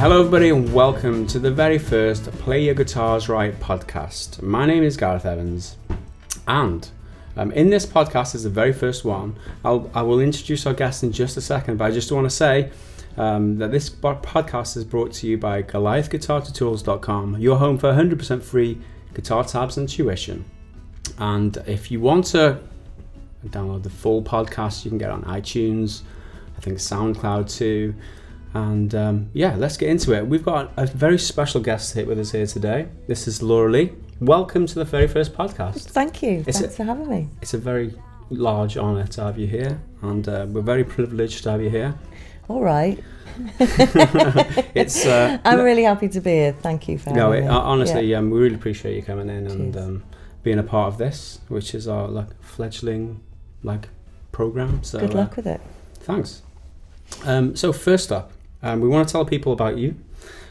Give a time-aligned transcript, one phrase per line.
[0.00, 4.40] Hello, everybody, and welcome to the very first Play Your Guitars Right podcast.
[4.40, 5.76] My name is Gareth Evans,
[6.48, 6.88] and
[7.36, 9.36] um, in this podcast is the very first one.
[9.62, 12.30] I'll, I will introduce our guest in just a second, but I just want to
[12.30, 12.70] say
[13.18, 18.78] um, that this podcast is brought to you by GoliathGuitarTutorials.com, your home for 100% free
[19.12, 20.46] guitar tabs and tuition.
[21.18, 22.58] And if you want to
[23.48, 26.00] download the full podcast, you can get it on iTunes,
[26.56, 27.94] I think SoundCloud too.
[28.54, 30.26] And um, yeah, let's get into it.
[30.26, 32.88] We've got a very special guest here with us here today.
[33.06, 33.92] This is Laura Lee.
[34.20, 35.82] Welcome to the very first podcast.
[35.90, 36.42] Thank you.
[36.46, 37.28] Is Thanks it- for having me.
[37.42, 37.94] It's a very
[38.28, 41.94] large honour to have you here, and uh, we're very privileged to have you here.
[42.48, 42.98] All right.
[44.74, 46.52] It's uh, I'm really happy to be here.
[46.52, 47.54] Thank you for no, having it, me.
[47.54, 48.18] honestly, Yeah.
[48.18, 50.02] um, we really appreciate you coming in and um,
[50.42, 53.20] being a part of this, which is our like fledgling
[53.62, 53.88] like
[54.32, 54.82] program.
[54.82, 55.60] So Good uh, luck with it.
[56.00, 56.42] Thanks.
[57.24, 58.32] Um, so first up,
[58.62, 59.96] um, we want to tell people about you.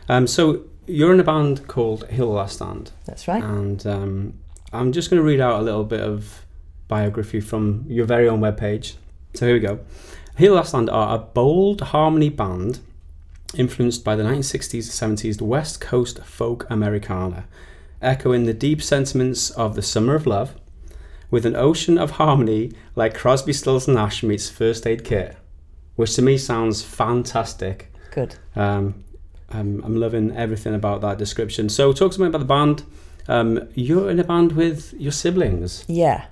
[0.07, 3.43] Um, so you're in a band called Heal Last Stand, That's right.
[3.43, 4.33] and um,
[4.73, 6.45] I'm just going to read out a little bit of
[6.87, 8.95] biography from your very own webpage.
[9.35, 9.79] So here we go.
[10.37, 12.79] Heal Last Stand are a bold harmony band
[13.55, 17.45] influenced by the 1960s and 70s West Coast folk Americana,
[18.01, 20.55] echoing the deep sentiments of the Summer of Love,
[21.31, 25.37] with an ocean of harmony like Crosby, Stills and Nash meets First Aid Kit,
[25.95, 27.88] which to me sounds fantastic.
[28.11, 28.35] Good.
[28.55, 29.03] Um,
[29.49, 31.69] I'm, I'm loving everything about that description.
[31.69, 32.83] So, talk to me about the band.
[33.27, 35.85] Um, you're in a band with your siblings.
[35.87, 36.25] Yeah.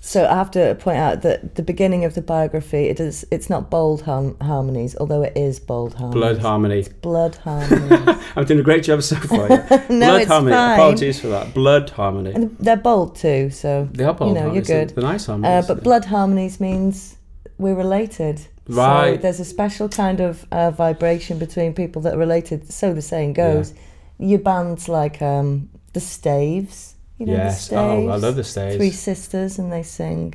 [0.00, 3.50] So I have to point out that the beginning of the biography, it is it's
[3.50, 6.20] not bold har- harmonies, although it is bold harmonies.
[6.20, 6.86] Blood Harmony.
[7.02, 8.22] Blood harmonies.
[8.36, 9.48] I'm doing a great job so far.
[9.48, 9.86] yeah.
[9.90, 10.54] no, Blood it's Harmony.
[10.54, 10.78] fine.
[10.78, 11.52] Apologies for that.
[11.54, 12.30] Blood Harmony.
[12.32, 14.68] And they're bold too, so They are bold you know, you're harmonies.
[14.68, 14.94] They're- good.
[14.94, 15.66] They're nice Uh, harmonies.
[15.66, 17.16] but blood harmonies means
[17.58, 18.46] we're related.
[18.68, 22.70] So there's a special kind of uh, vibration between people that are related.
[22.72, 23.74] So the saying goes.
[24.18, 26.94] Your bands like um, the Staves.
[27.18, 27.58] You know yes.
[27.58, 28.08] the Staves.
[28.08, 28.76] Oh, I love the Staves.
[28.76, 30.34] Three sisters, and they sing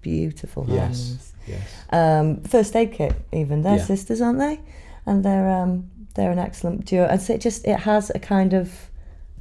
[0.00, 0.76] beautiful Yes.
[0.76, 1.32] harmonies.
[1.46, 1.60] Yes.
[1.90, 3.84] Um, First Aid Kit, even they're Yeah.
[3.84, 4.60] sisters, aren't they?
[5.06, 7.06] And they're um, they're an excellent duo.
[7.06, 8.90] And so it just it has a kind of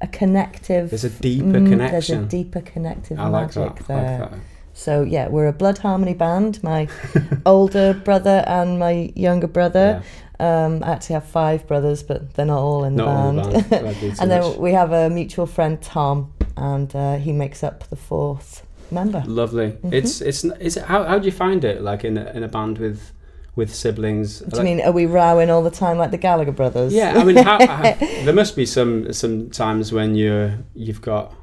[0.02, 0.90] a connective.
[0.90, 3.88] There's a deeper Mm, There's a deeper connective I like magic that.
[3.88, 3.98] there.
[3.98, 4.40] I like that.
[4.74, 6.64] So yeah, we're a blood harmony band.
[6.64, 6.88] My
[7.46, 10.04] older brother and my younger brother.
[10.40, 13.38] Um, I actually have five brothers, but they're not all in the Not band.
[13.38, 13.86] the band.
[13.86, 14.58] That'd be too and then much.
[14.58, 19.24] we have a mutual friend Tom, and uh, he makes up the fourth member.
[19.28, 19.72] Lovely.
[19.72, 19.94] Mhm.
[19.94, 22.80] It's it's it's how how do you find it like in a, in a band
[22.80, 23.12] with
[23.56, 24.40] with siblings?
[24.40, 26.92] Do you mean are we rowing all the time like the Gallagher brothers?
[26.94, 27.84] Yeah, I mean, how, how,
[28.26, 31.34] there must be some some times when you're you've got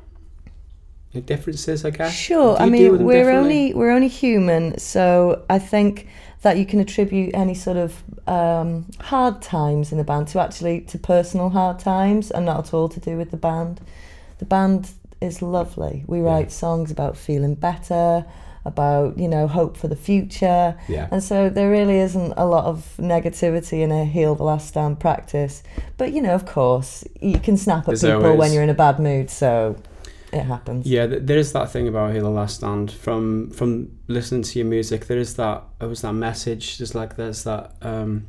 [1.21, 2.13] differences, I guess.
[2.15, 2.57] Sure.
[2.59, 6.09] I mean, we're only we're only human, so I think
[6.43, 10.83] that you can attribute any sort of um, hard times in the band to actually
[10.83, 13.81] to personal hard times, and not at all to do with the band.
[14.39, 14.91] The band
[15.21, 16.05] is lovely.
[16.07, 16.25] We Yeah.
[16.27, 18.25] write songs about feeling better,
[18.65, 21.09] about you know hope for the future, Yeah.
[21.11, 25.01] and so there really isn't a lot of negativity in a heal the last stand
[25.01, 25.63] practice.
[25.97, 28.71] But you know, of course, you can snap at There's people always- when you're in
[28.71, 29.75] a bad mood, so
[30.33, 30.87] it happens.
[30.87, 32.91] Yeah, th- there is that thing about Heal the Last Stand.
[32.91, 35.63] From from listening to your music, there is that.
[35.81, 36.79] it was that message.
[36.79, 37.73] Just like there's that.
[37.83, 38.27] um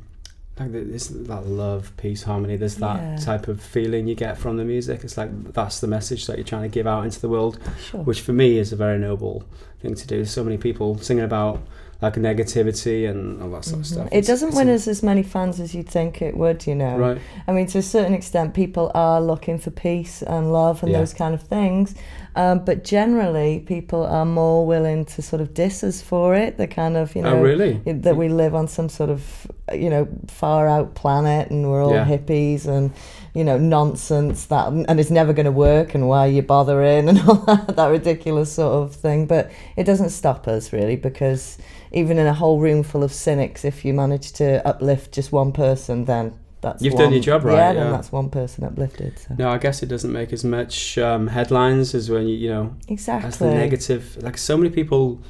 [0.58, 2.56] like there's that love, peace, harmony.
[2.56, 3.16] There's that Yeah.
[3.16, 5.04] type of feeling you get from the music.
[5.04, 7.58] It's like that's the message that you're trying to give out into the world.
[7.82, 8.02] Sure.
[8.02, 9.44] which for me is a very noble
[9.80, 10.24] thing to do.
[10.26, 11.62] So many people singing about
[12.02, 13.92] like negativity and all that sort of Mhm.
[13.92, 14.06] stuff.
[14.06, 16.74] It It's- doesn't it's win us as many fans as you'd think it would, you
[16.74, 16.96] know.
[16.96, 17.18] right.
[17.46, 20.98] I mean, to a certain extent, people are looking for peace and love and Yeah.
[21.00, 21.94] those kind of things.
[22.36, 26.56] Um, but generally, people are more willing to sort of diss us for it.
[26.58, 27.80] The kind of, you know, oh really?
[27.84, 31.92] that we live on some sort of, you know, far out planet and we're all
[31.94, 32.04] Yeah.
[32.06, 32.92] hippies and,
[33.34, 37.08] you know, nonsense that, and it's never going to work and why are you bothering
[37.10, 39.26] and all that, that ridiculous sort of thing.
[39.26, 41.58] But it doesn't stop us really because
[41.92, 45.52] even in a whole room full of cynics, if you manage to uplift just one
[45.52, 47.80] person, then that's You've one, done your job right, Yeah, yeah.
[47.84, 49.18] then that's one person uplifted.
[49.18, 49.34] So.
[49.38, 52.74] No, I guess it doesn't make as much um, headlines as when you you know
[52.88, 53.28] Exactly.
[53.28, 54.18] as the negative.
[54.20, 55.20] Like so many people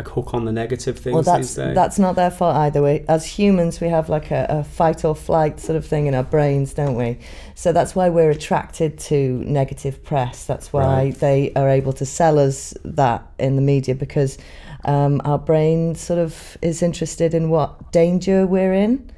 [0.00, 2.82] like hook on the negative things well, that's that's not their fault either.
[2.82, 6.14] We, as humans, we have like a, a fight or flight sort of thing in
[6.14, 7.18] our brains, don't we?
[7.54, 10.46] So that's why we're attracted to negative press.
[10.46, 11.14] That's why Right.
[11.18, 14.38] they are able to sell us that in the media because
[14.84, 19.10] um, our brain sort of is interested in what danger we're in,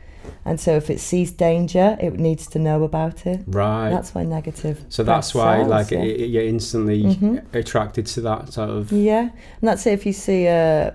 [0.45, 3.43] and so if it sees danger, it needs to know about it.
[3.47, 3.91] right.
[3.91, 4.85] That's why negative.
[4.89, 6.01] so that's why sells, like yeah.
[6.03, 7.43] it, you're instantly Mhm.
[7.55, 8.93] attracted to that sort of.
[8.93, 9.31] Yeah, and
[9.63, 9.93] that's it.
[9.95, 10.95] If you see a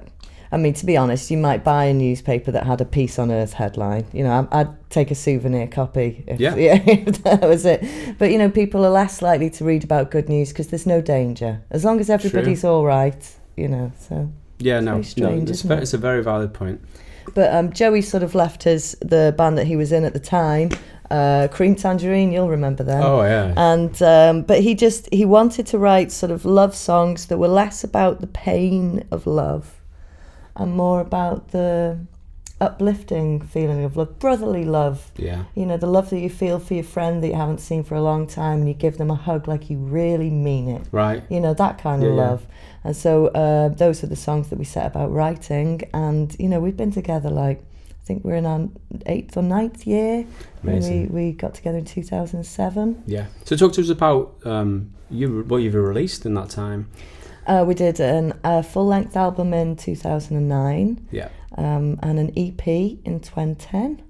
[0.49, 3.31] I mean, to be honest, you might buy a newspaper that had a Peace on
[3.31, 4.05] Earth headline.
[4.13, 6.55] You know, I- I'd take a souvenir copy if, Yeah.
[6.55, 7.83] if that was it.
[8.17, 11.01] But, you know, people are less likely to read about good news because there's no
[11.01, 11.59] danger.
[11.69, 14.31] As long as everybody's all right, you know, so.
[14.59, 15.81] Yeah, no, very no, strange, it's, isn't it?
[15.83, 16.79] it's a very valid point.
[17.33, 20.19] But um, Joey sort of left his the band that he was in at the
[20.19, 20.69] time,
[21.11, 22.31] uh, Cream Tangerine.
[22.31, 23.03] You'll remember them.
[23.03, 27.27] oh yeah, And um, but he just he wanted to write sort of love songs
[27.27, 29.81] that were less about the pain of love,
[30.55, 31.99] and more about the
[32.59, 35.11] uplifting feeling of love, brotherly love.
[35.17, 37.83] yeah, You know, the love that you feel for your friend that you haven't seen
[37.83, 40.81] for a long time, and you give them a hug like you really mean it.
[40.91, 41.23] right.
[41.29, 42.29] You know that kind of Yeah, yeah.
[42.29, 42.47] love.
[42.83, 45.81] And so uh, those are the songs that we set about writing.
[45.93, 48.69] And you know, we've been together like I think we're in our
[49.05, 50.25] eighth or ninth year.
[50.63, 51.13] Amazing.
[51.13, 53.03] We we got together in two thousand seven.
[53.05, 53.25] Yeah.
[53.43, 56.89] So talk to us about um, you what you've released in that time.
[57.47, 61.29] Uh, we did an, a full length album in 2009 Yeah.
[61.57, 64.03] um, and an EP in 2010.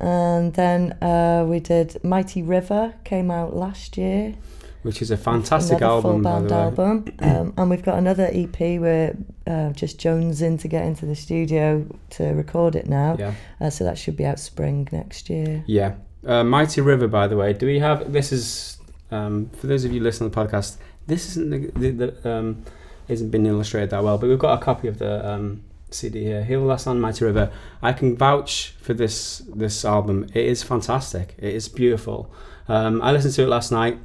[0.00, 4.34] And then uh, we did Mighty River, came out last year.
[4.82, 7.04] Which is a fantastic another album, full band album.
[7.20, 9.16] um, and we've got another EP where
[9.46, 13.16] uh, just Jones in to get into the studio to record it now.
[13.18, 13.34] Yeah.
[13.60, 15.64] Uh, so that should be out spring next year.
[15.66, 15.94] Yeah.
[16.24, 17.52] Uh, Mighty River, by the way.
[17.52, 18.32] Do we have this?
[18.32, 18.78] Is
[19.10, 20.76] um, for those of you listening to the podcast.
[21.08, 22.62] This isn't the, the, the um,
[23.08, 26.44] isn't been illustrated that well, but we've got a copy of the um, CD here.
[26.44, 27.50] Heal the Last Stand, Mighty River.
[27.82, 30.26] I can vouch for this this album.
[30.34, 31.34] It is fantastic.
[31.38, 32.30] It is beautiful.
[32.68, 33.98] Um, I listened to it last night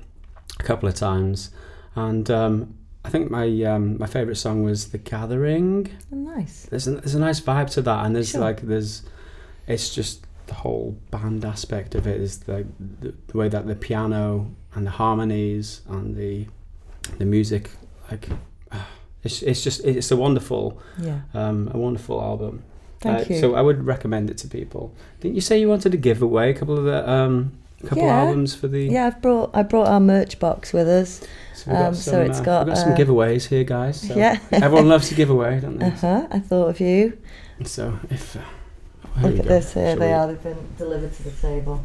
[0.60, 1.52] a couple of times,
[1.96, 5.90] and um, I think my um, my favorite song was The Gathering.
[6.10, 6.68] Nice.
[6.70, 8.42] There's a, there's a nice vibe to that, and there's Sure.
[8.42, 9.04] like there's,
[9.68, 12.66] it's just the whole band aspect of it is the,
[13.02, 16.48] the the way that the piano and the harmonies and the
[17.18, 17.70] the music
[18.12, 18.30] like
[19.24, 21.22] it's it's just it's a wonderful Yeah.
[21.34, 22.64] um a wonderful album.
[23.02, 23.40] Thank Uh, you.
[23.40, 24.94] So I would recommend it to people.
[25.20, 27.52] Didn't you say you wanted to give away a couple of the um
[27.84, 28.20] a couple Yeah.
[28.22, 31.22] albums for the yeah, I've brought I brought our merch box with us.
[31.56, 33.64] So, we've got um, so some, it's uh, got, we've got some uh, giveaways here,
[33.64, 34.02] guys.
[34.08, 34.40] So yeah.
[34.52, 35.86] everyone loves to give away, don't they?
[35.88, 36.28] Uh huh.
[36.32, 37.18] I thought of you.
[37.66, 38.40] So if uh,
[39.22, 39.50] Look at go.
[39.50, 39.92] this here.
[39.92, 40.28] Shall They we- are.
[40.28, 41.82] They've been delivered to the table.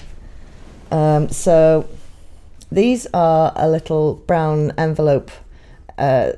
[0.91, 1.87] Um, so
[2.71, 5.31] these are a little brown envelope,
[5.97, 6.33] uh,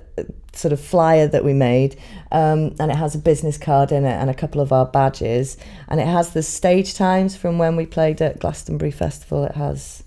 [0.53, 1.97] sort of flyer that we made,
[2.32, 5.56] um, and it has a business card in it and a couple of our badges,
[5.88, 9.44] and it has the stage times from when we played at Glastonbury Festival.
[9.44, 10.03] It has.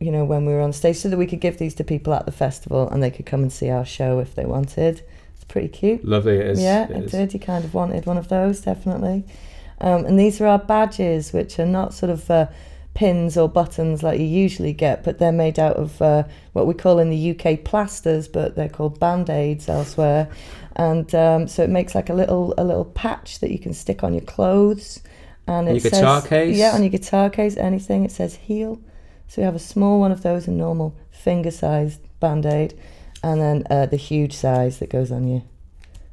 [0.00, 2.14] You know, when we were on stage, so that we could give these to people
[2.14, 5.02] at the festival and they could come and see our show if they wanted.
[5.34, 6.04] It's pretty cute.
[6.04, 6.60] Lovely it is.
[6.60, 7.10] Yeah, it I is.
[7.10, 7.34] did.
[7.34, 9.24] You kind of wanted one of those, definitely.
[9.80, 12.46] Um, and these are our badges, which are not sort of uh,
[12.98, 16.74] pins or buttons like you usually get, but they're made out of uh, what we
[16.74, 20.28] call in the UK plasters, but they're called band aids elsewhere.
[20.74, 24.02] And um, so it makes like a little a little patch that you can stick
[24.02, 25.00] on your clothes.
[25.46, 26.56] And On it your guitar says, case?
[26.56, 28.04] Yeah, on your guitar case, anything.
[28.04, 28.80] It says heal.
[29.28, 32.76] So we have a small one of those, a normal finger-sized band aid,
[33.22, 35.42] and then uh, the huge size that goes on your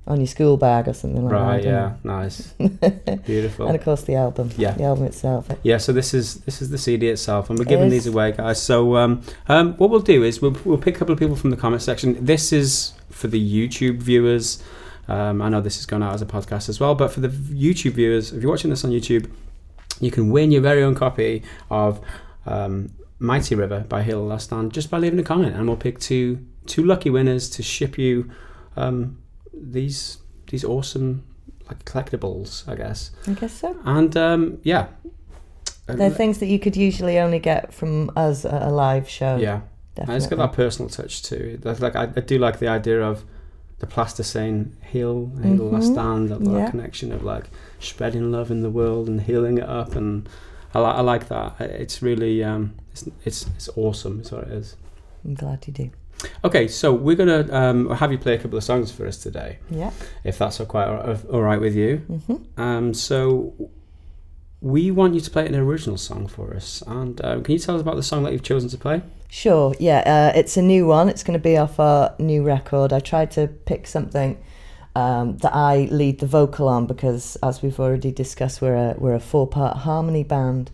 [0.08, 1.68] on your school bag or something like Right, that.
[1.68, 2.54] yeah, nice,
[3.26, 3.68] beautiful.
[3.68, 4.52] And of course the album.
[4.58, 4.72] Yeah.
[4.72, 5.48] The album itself.
[5.64, 8.62] Yeah, so this is this is the CD itself, and we're giving these away, guys.
[8.62, 11.50] So um, um, what we'll do is we'll we'll pick a couple of people from
[11.50, 12.24] the comment section.
[12.24, 14.62] This is for the YouTube viewers.
[15.08, 17.30] Um, I know this is going out as a podcast as well, but for the
[17.30, 19.30] YouTube viewers, if you're watching this on YouTube,
[20.00, 22.00] you can win your very own copy of
[22.48, 26.00] um, Mighty River by Heal Last Stand just by leaving a comment, and we'll pick
[26.00, 28.30] two two lucky winners to ship you
[28.76, 29.18] um,
[29.72, 30.18] these
[30.50, 31.24] these awesome
[31.68, 33.12] like collectibles, I guess.
[33.28, 33.76] I guess so.
[33.86, 34.88] And um, yeah,
[35.88, 39.38] They're things that you could usually only get from us at a live show.
[39.38, 39.62] yeah,
[39.96, 40.14] definitely.
[40.16, 41.58] and it's got that personal touch too.
[41.62, 43.24] That's like I, I do like the idea of
[43.80, 45.94] the plaster saying "heal, heal, last Mhm.
[45.94, 46.70] stand." That, Yeah.
[46.70, 50.30] connection of like spreading love in the world and healing it up, and
[50.74, 51.60] I, I like that.
[51.60, 54.22] It's really um, it's, it's it's awesome.
[54.22, 54.76] Is what it is.
[55.26, 55.90] I'm glad you do.
[56.44, 59.60] Okay, so we're gonna um, have you play a couple of songs for us today,
[59.70, 59.92] Yeah.
[60.24, 61.98] if that's all quite all right with you.
[61.98, 63.54] hmm Um, so
[64.62, 67.76] we want you to play an original song for us, and um, can you tell
[67.76, 69.02] us about the song that you've chosen to play?
[69.30, 69.76] Sure.
[69.80, 70.32] Yeah.
[70.34, 71.10] Uh, it's a new one.
[71.10, 72.94] It's going to be off our new record.
[72.94, 74.38] I tried to pick something
[74.96, 79.16] um, that I lead the vocal on because, as we've already discussed, we're a we're
[79.16, 80.72] a four part harmony band.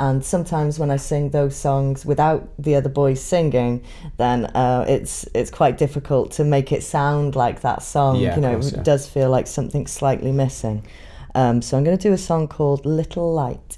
[0.00, 3.84] And sometimes when I sing those songs without the other boys singing,
[4.16, 8.16] then uh, it's it's quite difficult to make it sound like that song.
[8.16, 8.82] Yeah, you know, course, it yeah.
[8.82, 10.86] does feel like something's slightly missing.
[11.34, 13.76] Um, so I'm going to do a song called "Little Light,"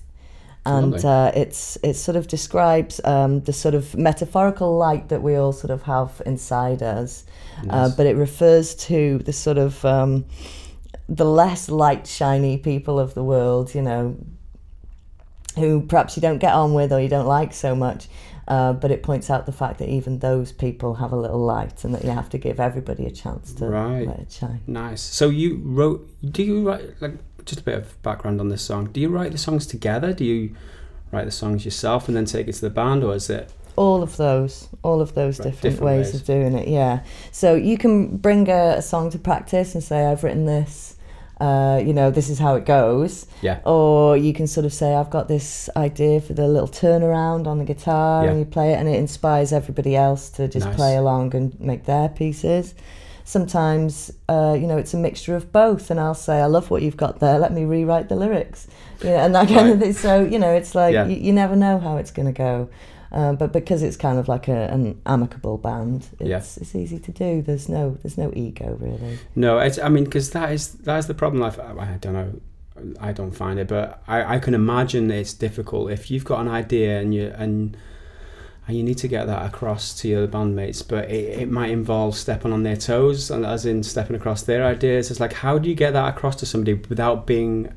[0.64, 5.34] and uh, it's it sort of describes um, the sort of metaphorical light that we
[5.34, 7.24] all sort of have inside us,
[7.68, 10.24] uh, but it refers to the sort of um,
[11.08, 14.16] the less light, shiny people of the world, you know,
[15.56, 18.08] who perhaps you don't get on with or you don't like so much.
[18.48, 21.84] Uh, but it points out the fact that even those people have a little light
[21.84, 24.04] and that you have to give everybody a chance to Right.
[24.06, 24.60] let it shine.
[24.66, 25.00] Nice.
[25.00, 26.08] So you wrote?
[26.32, 28.86] Do you write like just a bit of background on this song?
[28.92, 30.12] Do you write the songs together?
[30.12, 30.56] Do you
[31.12, 33.52] write the songs yourself and then take it to the band, or is it?
[33.76, 36.14] All of those, all of those Right, different, different ways, ways.
[36.16, 36.66] of doing it.
[36.68, 37.00] Yeah.
[37.30, 40.91] So you can bring a, a song to practice and say, "I've written this.
[41.46, 43.58] Uh, you know, this is how it goes." Yeah.
[43.64, 47.56] Or you can sort of say, "I've got this idea for the little turnaround on
[47.58, 48.30] the guitar," Yeah.
[48.30, 50.76] and you play it, and it inspires everybody else to just Nice.
[50.76, 52.74] play along and make their pieces.
[53.24, 56.82] Sometimes, uh, you know, it's a mixture of both, and I'll say, "I love what
[56.82, 57.38] you've got there.
[57.38, 58.66] Let me rewrite the lyrics,"
[59.02, 59.92] yeah, and that kind of thing.
[59.94, 61.06] So you know, it's like Yeah.
[61.06, 62.68] you, you never know how it's going to go.
[63.14, 66.38] Um, but because it's kind of like a, an amicable band, it's, Yeah.
[66.38, 67.42] it's easy to do.
[67.42, 69.18] There's no there's no ego really.
[69.36, 71.42] No, it's, I mean, because that is that is the problem.
[71.42, 72.32] I've, I don't know.
[73.00, 76.48] I don't find it, but I, I can imagine it's difficult if you've got an
[76.48, 77.76] idea and you and
[78.66, 82.16] and you need to get that across to your bandmates, but it, it might involve
[82.16, 85.10] stepping on their toes, and as in stepping across their ideas.
[85.10, 87.72] It's like how do you get that across to somebody without being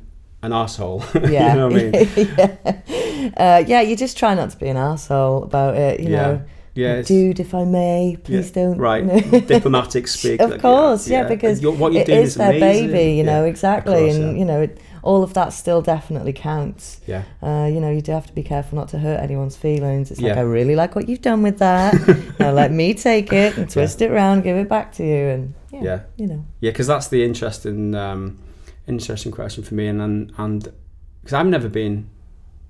[0.46, 1.02] an asshole?
[1.14, 1.92] Yeah, you know what I mean?
[2.38, 3.32] yeah.
[3.36, 3.80] Uh, yeah.
[3.82, 6.00] You just try not to be an asshole about it.
[6.00, 6.22] You Yeah.
[6.22, 6.42] know,
[6.74, 8.78] Yeah, it's- dude, if I may, please Yeah, don't.
[8.78, 9.02] right.
[9.04, 9.40] you know.
[9.40, 10.40] diplomatic speak.
[10.40, 12.90] of like, course, yeah, And because what you're it doing is their amazing.
[12.92, 13.14] baby.
[13.18, 14.38] You know Yeah, exactly, course, and yeah.
[14.40, 17.00] you know it, all of that still definitely counts.
[17.06, 20.10] Yeah, Uh, you know, you do have to be careful not to hurt anyone's feelings.
[20.10, 21.94] It's like, I really like what you've done with that.
[22.40, 25.54] now let me take it and twist it round, give it back to you, and
[25.72, 26.00] yeah, Yeah.
[26.16, 28.38] you know, yeah, because that's the interesting, um,
[28.86, 30.72] interesting question for me, and and
[31.20, 32.08] because I've never been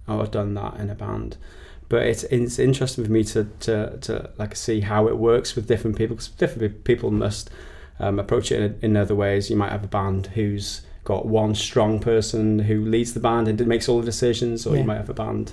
[0.08, 1.37] or done that in a band,
[1.88, 5.66] but it's it's interesting for me to to to like see how it works with
[5.66, 7.50] different people because different people must
[7.99, 9.50] um, approach it in, in other ways.
[9.50, 13.64] You might have a band who's got one strong person who leads the band and
[13.66, 14.80] makes all the decisions, or Yeah.
[14.82, 15.52] you might have a band.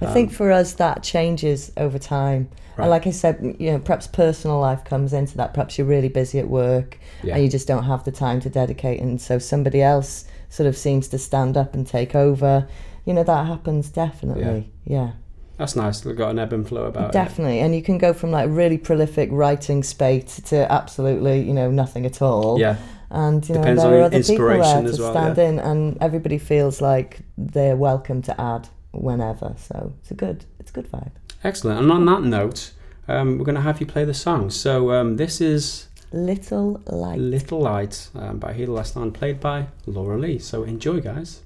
[0.00, 2.48] I um, think for us that changes over time.
[2.76, 2.84] Right.
[2.84, 5.54] And like I said, you know, perhaps personal life comes into that.
[5.54, 7.34] Perhaps you're really busy at work Yeah.
[7.34, 10.76] and you just don't have the time to dedicate, and so somebody else sort of
[10.76, 12.68] seems to stand up and take over.
[13.06, 14.70] You know, that happens definitely.
[14.84, 15.12] Yeah.
[15.56, 16.04] That's nice.
[16.04, 17.12] We've got an ebb and flow about it.
[17.12, 21.70] Definitely, and you can go from like really prolific writing spate to absolutely, you know,
[21.70, 22.58] nothing at all.
[22.58, 22.76] Yeah,
[23.10, 25.48] and you know Depends there are other people there to well, stand yeah.
[25.48, 29.54] in, and everybody feels like they're welcome to add whenever.
[29.58, 31.12] So it's a good, it's a good vibe.
[31.44, 31.80] excellent.
[31.80, 32.72] And on that note,
[33.08, 34.50] um, we're going to have you play the song.
[34.50, 37.18] So um, this is Little light.
[37.20, 40.38] Little Light um, by Heal the Last Stand, played by Laura Lee.
[40.38, 41.42] So enjoy, guys.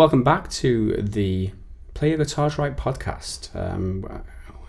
[0.00, 1.50] Welcome back to the
[1.92, 3.54] Play Your Guitars Right podcast.
[3.54, 4.22] Um,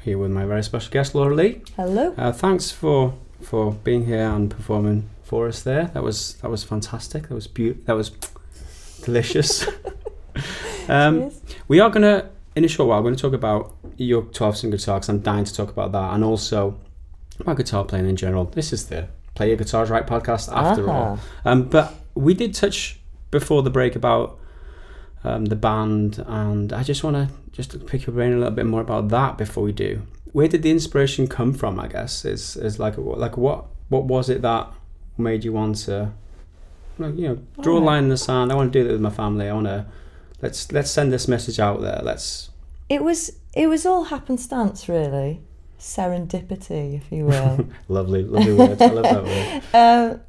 [0.03, 1.61] here with my very special guest, Laura Lee.
[1.77, 2.13] Hello.
[2.17, 5.85] Uh, thanks for for being here and performing for us there.
[5.93, 7.29] That was that was fantastic.
[7.29, 7.81] That was beautiful.
[7.85, 8.11] That was
[9.05, 9.65] delicious.
[10.89, 11.31] um,
[11.69, 13.01] we are gonna in a short while.
[13.01, 16.13] We're gonna talk about your 12 string guitar because I'm dying to talk about that,
[16.13, 16.77] and also
[17.45, 18.43] my guitar playing in general.
[18.43, 21.19] This is the Play Your Guitars Right podcast after all.
[21.45, 21.51] Ah.
[21.51, 24.40] Um, but we did touch before the break about
[25.23, 28.65] um, the band, and I just want to just pick your brain a little bit
[28.65, 30.01] more about that before we do.
[30.31, 31.79] Where did the inspiration come from?
[31.79, 34.71] I guess is is like like what what was it that
[35.17, 36.11] made you want to,
[36.97, 38.51] like, you know, draw a line in the sand?
[38.51, 39.49] I want to do that with my family.
[39.49, 39.85] I want to
[40.41, 41.99] let's let's send this message out there.
[42.03, 42.49] Let's
[42.89, 45.41] It was it was all happenstance really.
[45.79, 47.67] Serendipity, if you will.
[47.87, 48.81] lovely lovely words.
[48.81, 49.23] I love that
[49.73, 50.11] word.
[50.13, 50.21] um,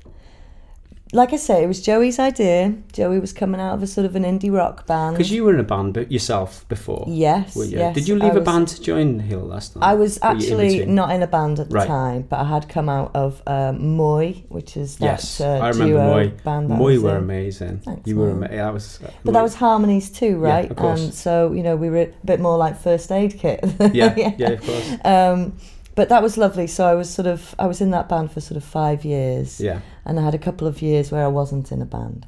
[1.15, 2.75] like I say, it was Joey's idea.
[2.93, 5.15] Joey was coming out of a sort of an indie rock band.
[5.17, 7.05] Because you were in a band but yourself before.
[7.07, 7.65] yes, you?
[7.65, 7.95] yes.
[7.95, 9.83] Did you leave a was- band to join Hill last time?
[9.83, 11.87] I was you in actually not in a band at the Right.
[11.87, 15.69] time, but I had come out of um, Moy, which is that Yes, uh, I
[15.69, 16.29] remember duo Moy.
[16.45, 16.69] band.
[16.71, 17.25] Moy were in.
[17.25, 17.79] amazing.
[17.85, 18.57] Thanks, you were amazing.
[18.57, 18.99] That was.
[19.05, 20.65] uh, But that was harmonies too, right?
[20.65, 21.03] Yeah, of course.
[21.03, 23.61] And so you know we were a bit more like first aid kit.
[23.93, 24.89] yeah, yeah, of course.
[25.05, 25.53] Um,
[25.95, 26.67] but that was lovely.
[26.67, 29.61] So I was sort of I was in that band for sort of five years,
[29.61, 32.27] Yeah, and I had a couple of years where I wasn't in a band.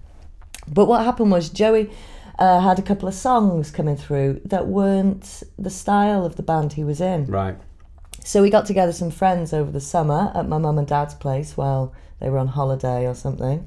[0.68, 1.90] But what happened was Joey
[2.38, 6.72] uh, had a couple of songs coming through that weren't the style of the band
[6.74, 7.26] he was in.
[7.26, 7.56] right.
[8.24, 11.58] So we got together some friends over the summer at my mum and dad's place
[11.58, 13.66] while they were on holiday or something.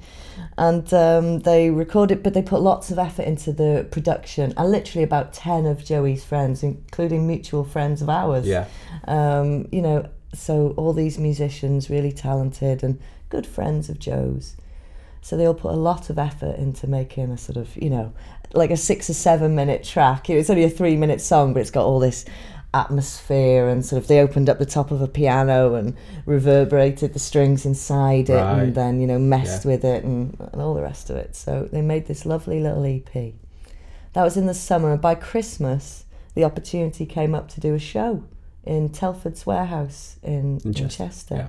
[0.57, 4.53] And um, they recorded, but they put lots of effort into the production.
[4.57, 8.47] And literally about 10 of Joey's friends, including mutual friends of ours.
[8.47, 8.65] Yeah,
[9.05, 14.55] Um, you know, so all these musicians, really talented and good friends of Joe's.
[15.21, 18.13] So they all put a lot of effort into making a sort of, you know,
[18.53, 20.29] like a six or seven minute track.
[20.29, 22.25] It's only a three minute song, but it's got all this
[22.73, 27.19] atmosphere and sort of they opened up the top of a piano and reverberated the
[27.19, 28.59] strings inside it Right.
[28.63, 29.71] and then, you know, messed Yeah.
[29.71, 31.35] with it and, and all the rest of it.
[31.35, 33.33] So they made this lovely little EP.
[34.13, 37.79] That was in the summer, and by Christmas, the opportunity came up to do a
[37.79, 38.23] show
[38.65, 41.35] in Telford's warehouse in, In Chester, Chester.
[41.35, 41.47] yeah.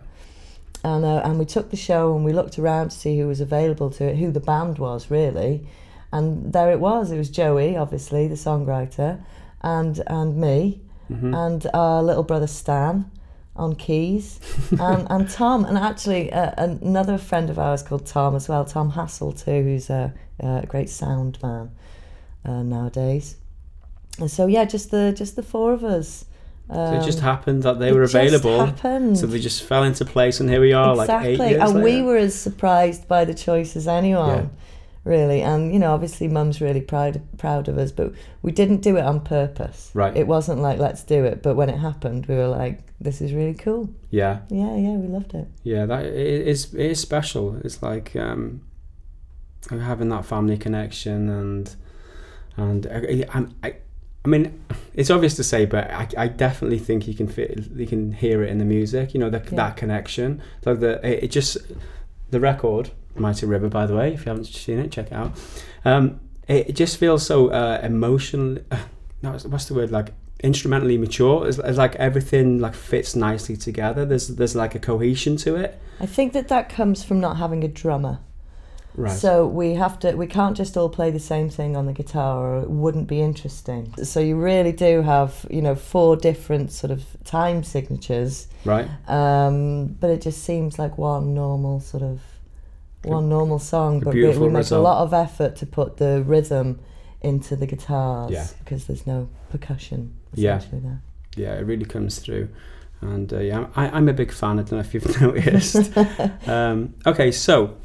[0.84, 3.40] And, uh, and we took the show and we looked around to see who was
[3.40, 5.66] available to it, who the band was really.
[6.12, 7.10] and there it was.
[7.10, 9.20] It was Joey, obviously the songwriter,
[9.60, 11.34] and and me, Mm-hmm.
[11.34, 13.10] and our little brother Stan
[13.56, 14.38] on keys,
[14.78, 18.90] and, and Tom, and actually uh, another friend of ours called Tom as well, Tom
[18.90, 21.70] Hassel too, who's a, a great sound man
[22.44, 23.36] uh, nowadays.
[24.20, 26.24] And so yeah, just the just the four of us.
[26.70, 28.66] So it just Um, happened that they it were just available.
[28.66, 29.18] happened.
[29.18, 31.82] So they just fell into place, and here we are, like eight exactly, years and
[31.82, 34.28] we were as surprised by the choice as anyone.
[34.38, 34.48] Yeah.
[35.08, 38.96] Really, and you know, obviously, Mum's really proud proud of us, but we didn't do
[38.98, 39.90] it on purpose.
[39.94, 40.14] Right.
[40.14, 43.32] It wasn't like let's do it, but when it happened, we were like, "This is
[43.32, 45.48] really cool." Yeah, Yeah, yeah, we loved it.
[45.62, 47.56] yeah, that it is it is special.
[47.64, 48.60] It's like um,
[49.70, 51.74] having that family connection and
[52.56, 53.74] and I, I, I,
[54.24, 54.62] I mean,
[54.94, 58.42] it's obvious to say, but I, I definitely think you can fit, you can hear
[58.42, 59.14] it in the music.
[59.14, 59.56] You know, the, Yeah.
[59.56, 60.42] that connection.
[60.66, 61.56] Like the it, it just
[62.30, 64.12] the record, Mighty River, by the way.
[64.14, 65.32] If you haven't seen it, check it out.
[65.84, 68.58] Um, it, it just feels so uh, emotional.
[68.70, 68.78] Uh,
[69.22, 69.90] no, what's- what's the word?
[69.90, 71.48] Like instrumentally mature.
[71.48, 74.04] It's, it's like everything like fits nicely together.
[74.04, 75.78] There's there's like a cohesion to it.
[76.00, 78.20] I think that that comes from not having a drummer.
[78.94, 79.12] Right.
[79.16, 80.12] So we have to.
[80.16, 83.20] We can't just all play the same thing on the guitar, or it wouldn't be
[83.20, 83.94] interesting.
[84.02, 88.48] So you really do have, you know, four different sort of time signatures.
[88.64, 88.88] right.
[89.08, 92.20] Um, but it just seems like one normal sort of
[93.04, 94.00] one normal song.
[94.00, 96.80] But we, we make a lot of effort to put the rhythm
[97.20, 98.46] into the guitars Yeah.
[98.64, 100.56] because there's no percussion Yeah.
[100.58, 101.02] essentially there.
[101.36, 102.48] yeah, it really comes through.
[103.00, 104.58] And uh, yeah, I, I'm a big fan.
[104.58, 105.96] I don't know if you've noticed.
[106.48, 107.76] um, okay, so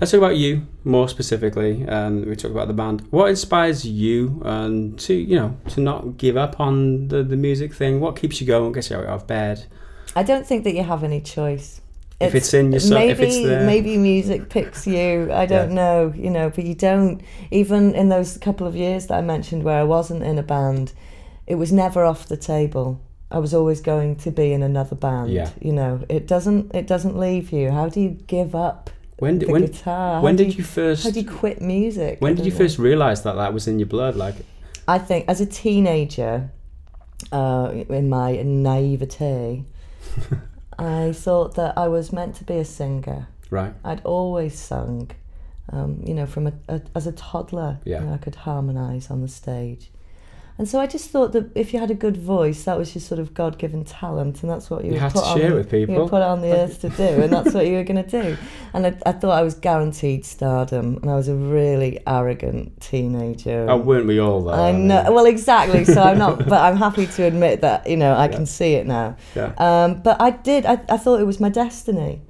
[0.00, 1.84] let's talk about you more specifically.
[1.86, 3.06] And we talk about the band.
[3.10, 7.74] What inspires you um, to you know to not give up on the, the music
[7.74, 8.00] thing?
[8.00, 8.72] What keeps you going?
[8.72, 9.66] Gets you out of bed?
[10.16, 11.81] I don't think that you have any choice.
[12.22, 13.66] If it's in your maybe if it's there.
[13.66, 15.30] maybe music picks you.
[15.32, 15.74] I don't Yeah.
[15.74, 17.20] know, you know, but you don't.
[17.50, 20.92] Even in those couple of years that I mentioned where I wasn't in a band,
[21.46, 23.00] it was never off the table.
[23.30, 25.30] I was always going to be in another band.
[25.30, 25.50] Yeah.
[25.60, 27.70] You know, it doesn't it doesn't leave you.
[27.70, 30.14] How do you give up When the did when guitar?
[30.16, 32.18] How when did you first How do you quit music?
[32.20, 32.58] when did you know.
[32.58, 34.16] first realize that that was in your blood?
[34.16, 34.34] Like
[34.86, 36.50] I think as a teenager,
[37.30, 39.64] uh, in my naivete,
[40.78, 43.28] I thought that I was meant to be a singer.
[43.50, 45.10] right, I'd always sung,
[45.70, 47.78] um, you know, from a, a, as a toddler.
[47.84, 48.00] you Yeah.
[48.04, 49.90] know, I could harmonise on the stage.
[50.58, 53.00] And so I just thought that if you had a good voice, that was your
[53.02, 55.38] sort of God given talent, and that's what you, You were have put to on
[55.38, 56.02] share the, with You people.
[56.04, 58.36] were put on the earth to do, and that's what you were going to do.
[58.74, 63.66] And I, I thought I was guaranteed stardom, and I was a really arrogant teenager.
[63.68, 64.52] oh, weren't we all though?
[64.52, 65.12] I know.
[65.12, 65.84] Well, exactly.
[65.84, 68.32] So I'm not, but I'm happy to admit that you know I Yeah.
[68.36, 69.16] can see it now.
[69.34, 69.52] Yeah.
[69.58, 70.64] Um, but I did.
[70.64, 72.20] I, I thought it was my destiny.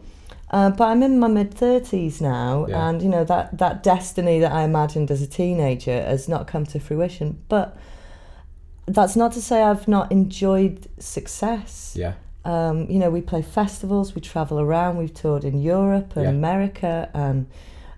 [0.50, 2.88] Uh, but I'm in my mid thirties now, Yeah.
[2.88, 6.66] and you know that that destiny that I imagined as a teenager has not come
[6.66, 7.38] to fruition.
[7.48, 7.76] But
[8.86, 11.94] that's not to say I've not enjoyed success.
[11.96, 12.14] Yeah.
[12.44, 16.30] Um, you know, we play festivals, we travel around, we've toured in Europe and Yeah.
[16.30, 17.46] America, and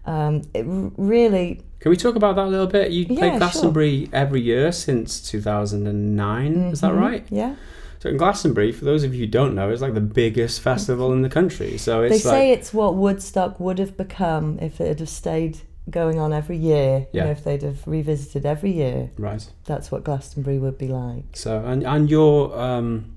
[0.06, 2.92] um, it r- really Can we talk about that a little bit?
[2.92, 3.38] You Yeah, played sure.
[3.38, 6.52] Glastonbury every year since 2009.
[6.72, 7.00] Is that Mhm.
[7.00, 7.26] right?
[7.30, 7.54] Yeah.
[8.00, 11.12] So in Glastonbury, for those of you who don't know, it's like the biggest festival
[11.12, 11.78] in the country.
[11.78, 15.58] So They say like it's what Woodstock would have become if it had have stayed
[15.90, 17.06] going on every year.
[17.12, 19.46] You know, if they'd have revisited every year, right.
[19.64, 21.36] that's what Glastonbury would be like.
[21.36, 23.16] So and and your um,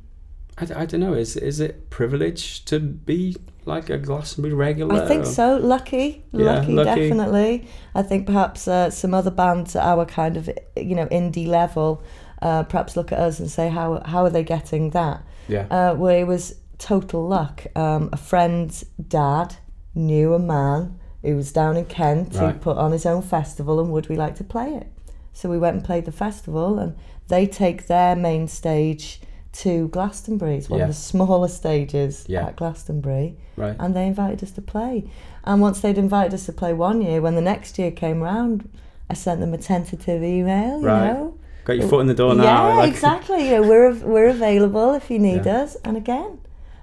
[0.57, 1.13] I, I don't know.
[1.13, 5.03] Is is it privilege to be like a Glastonbury regular?
[5.03, 5.57] I think or- so.
[5.57, 7.01] Lucky, Yeah, lucky, lucky.
[7.01, 7.67] definitely.
[7.93, 12.03] I think perhaps uh, some other bands at our kind of you know indie level,
[12.41, 15.23] uh, perhaps look at us and say how how are they getting that?
[15.47, 15.67] Yeah.
[15.69, 17.65] Uh, where it was total luck.
[17.75, 19.55] Um, a friend's dad
[19.95, 20.96] knew a man
[21.27, 24.35] who was down in Kent who put on his own festival and would we like
[24.35, 24.87] to play it?
[25.33, 26.95] So we went and played the festival and
[27.27, 29.19] they take their main stage
[29.53, 30.55] to Glastonbury.
[30.57, 30.85] It's one Yeah.
[30.85, 32.47] of the smaller stages Yeah.
[32.47, 33.75] at Glastonbury right.
[33.79, 35.09] and they invited us to play.
[35.43, 38.69] And once they'd invited us to play one year, when the next year came round,
[39.09, 41.13] I sent them a tentative email, you Right.
[41.13, 41.33] know.
[41.65, 42.43] Got your foot in the door now.
[42.43, 43.49] Yeah, like- exactly.
[43.49, 45.63] You know, we're we're available if you need Yeah.
[45.63, 46.37] us, and again,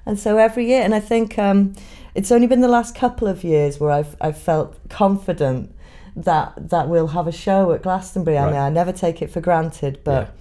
[0.06, 0.82] and so every year.
[0.82, 1.74] And I think um,
[2.14, 5.74] it's only been the last couple of years where I've I've felt confident
[6.16, 8.38] that that we'll have a show at Glastonbury.
[8.38, 10.34] I mean, I never take it for granted, but.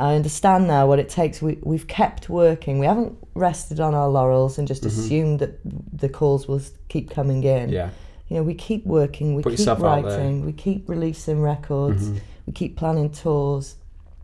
[0.00, 1.42] I understand now what it takes.
[1.42, 2.78] We, we've kept working.
[2.78, 7.42] We haven't rested on our laurels and just assumed that the calls will keep coming
[7.42, 7.64] in.
[7.64, 7.72] Mm-hmm.
[7.72, 7.90] Yeah.
[8.28, 10.18] You know, we keep working, we Put keep yourself out there.
[10.20, 12.20] writing, we keep releasing records, Mhm.
[12.46, 13.74] we keep planning tours,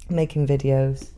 [0.08, 1.08] making videos.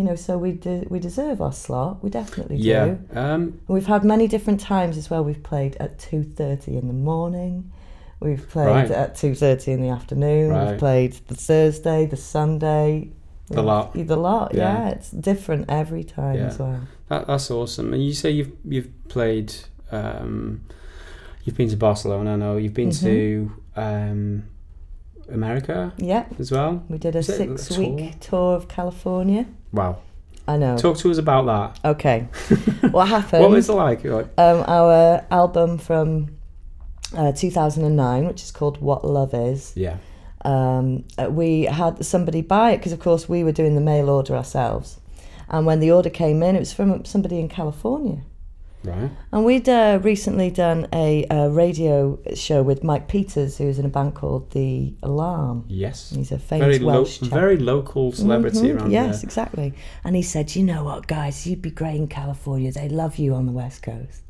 [0.00, 2.02] You know, so we de- we deserve our slot.
[2.02, 2.86] We definitely Yeah.
[2.86, 2.98] do.
[3.20, 5.22] Um, we've had many different times as well.
[5.22, 7.70] We've played at two thirty in the morning.
[8.18, 8.90] We've played Right.
[8.90, 10.48] at two thirty in the afternoon.
[10.52, 10.70] Right.
[10.70, 13.10] We've played the Thursday, the Sunday.
[13.48, 13.92] The lot.
[13.92, 14.84] The lot, Yeah.
[14.84, 14.88] yeah.
[14.88, 16.46] It's different every time Yeah.
[16.46, 16.80] as well.
[17.10, 17.92] That, that's awesome.
[17.92, 19.52] And you say you've you've played,
[19.92, 20.62] um,
[21.44, 22.32] you've been to Barcelona.
[22.32, 24.44] I know you've been to um,
[25.30, 26.24] America Yeah.
[26.38, 26.84] as well.
[26.88, 29.44] We did a a six week tour of California.
[29.72, 29.98] Wow.
[30.48, 30.76] I know.
[30.76, 31.90] Talk to us about that.
[31.90, 32.28] Okay.
[32.90, 33.42] what happened?
[33.42, 34.04] What was it like?
[34.04, 36.36] Um, our album from
[37.16, 39.72] uh, 2009, which is called What Love Is.
[39.76, 39.98] Yeah.
[40.44, 44.08] Um, uh, we had somebody buy it because, of course, we were doing the mail
[44.08, 44.98] order ourselves.
[45.48, 48.22] And when the order came in, it was from somebody in California.
[48.82, 49.10] Right.
[49.30, 53.90] And we'd uh, recently done a, uh radio show with Mike Peters, who's in a
[53.90, 55.64] band called The Alarm.
[55.68, 56.10] Yes.
[56.16, 57.28] He's a famous Very lo- Welsh chap.
[57.28, 59.26] very local celebrity Mhm, around Yes, there.
[59.28, 59.74] exactly.
[60.02, 61.46] And he said, "You know what, guys?
[61.46, 62.72] You'd be great in California.
[62.72, 64.22] They love you on the West Coast."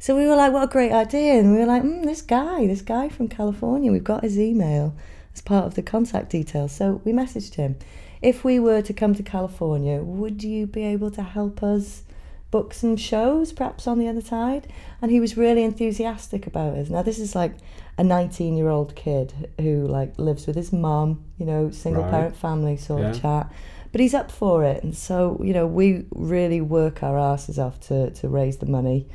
[0.00, 2.66] So we were like, "What a great idea!" And we were like, mm, "This guy,
[2.66, 3.92] this guy from California.
[3.92, 4.94] We've got his email
[5.34, 7.76] as part of the contact details." So we messaged him.
[8.20, 12.02] If we were to come to California, would you be able to help us
[12.50, 14.66] book and shows, perhaps on the other side?
[15.00, 16.88] And he was really enthusiastic about us.
[16.90, 17.52] Now this is like
[17.98, 22.10] a 19-year-old kid who like lives with his mum, you know, single Right.
[22.10, 23.20] parent family sort of Yeah.
[23.20, 23.52] chat.
[23.92, 27.80] But he's up for it, and so you know we really work our asses off
[27.88, 29.06] to to raise the money.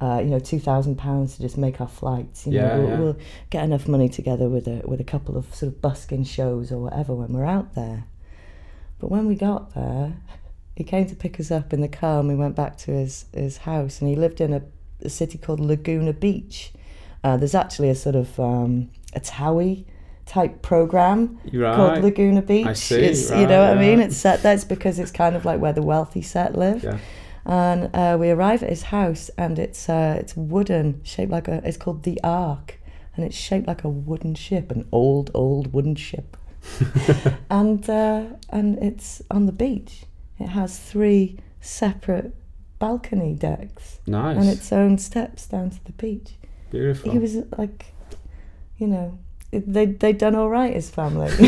[0.00, 2.46] Uh, you know, two thousand pounds to just make our flights.
[2.46, 2.98] You know, Yeah, we'll, yeah.
[3.00, 3.16] we'll
[3.50, 6.78] get enough money together with a with a couple of sort of busking shows or
[6.78, 8.04] whatever when we're out there.
[9.00, 10.12] But when we got there,
[10.80, 13.26] he came to pick us up in the car, and we went back to his
[13.34, 14.00] his house.
[14.00, 14.62] And he lived in a,
[15.02, 16.72] a city called Laguna Beach.
[17.22, 19.84] Uh, there's actually a sort of um, a Towie
[20.24, 21.76] type program Right.
[21.76, 22.76] called Laguna Beach.
[22.78, 24.00] see, It's, you know what I mean?
[24.00, 26.82] It's set that's because it's kind of like where the wealthy set live.
[26.82, 26.96] Yeah.
[27.44, 31.60] And uh, we arrive at his house, and it's uh, it's wooden, shaped like a.
[31.68, 32.78] It's called the Ark,
[33.14, 36.38] and it's shaped like a wooden ship, an old old wooden ship.
[37.50, 40.04] and uh, and it's on the beach.
[40.40, 42.34] It has three separate
[42.78, 44.38] balcony decks Nice.
[44.38, 46.30] and its own steps down to the beach.
[46.70, 47.12] Beautiful.
[47.12, 47.86] He was like,
[48.78, 49.18] you know,
[49.52, 50.72] it- they they'd done all right.
[50.74, 51.28] His family.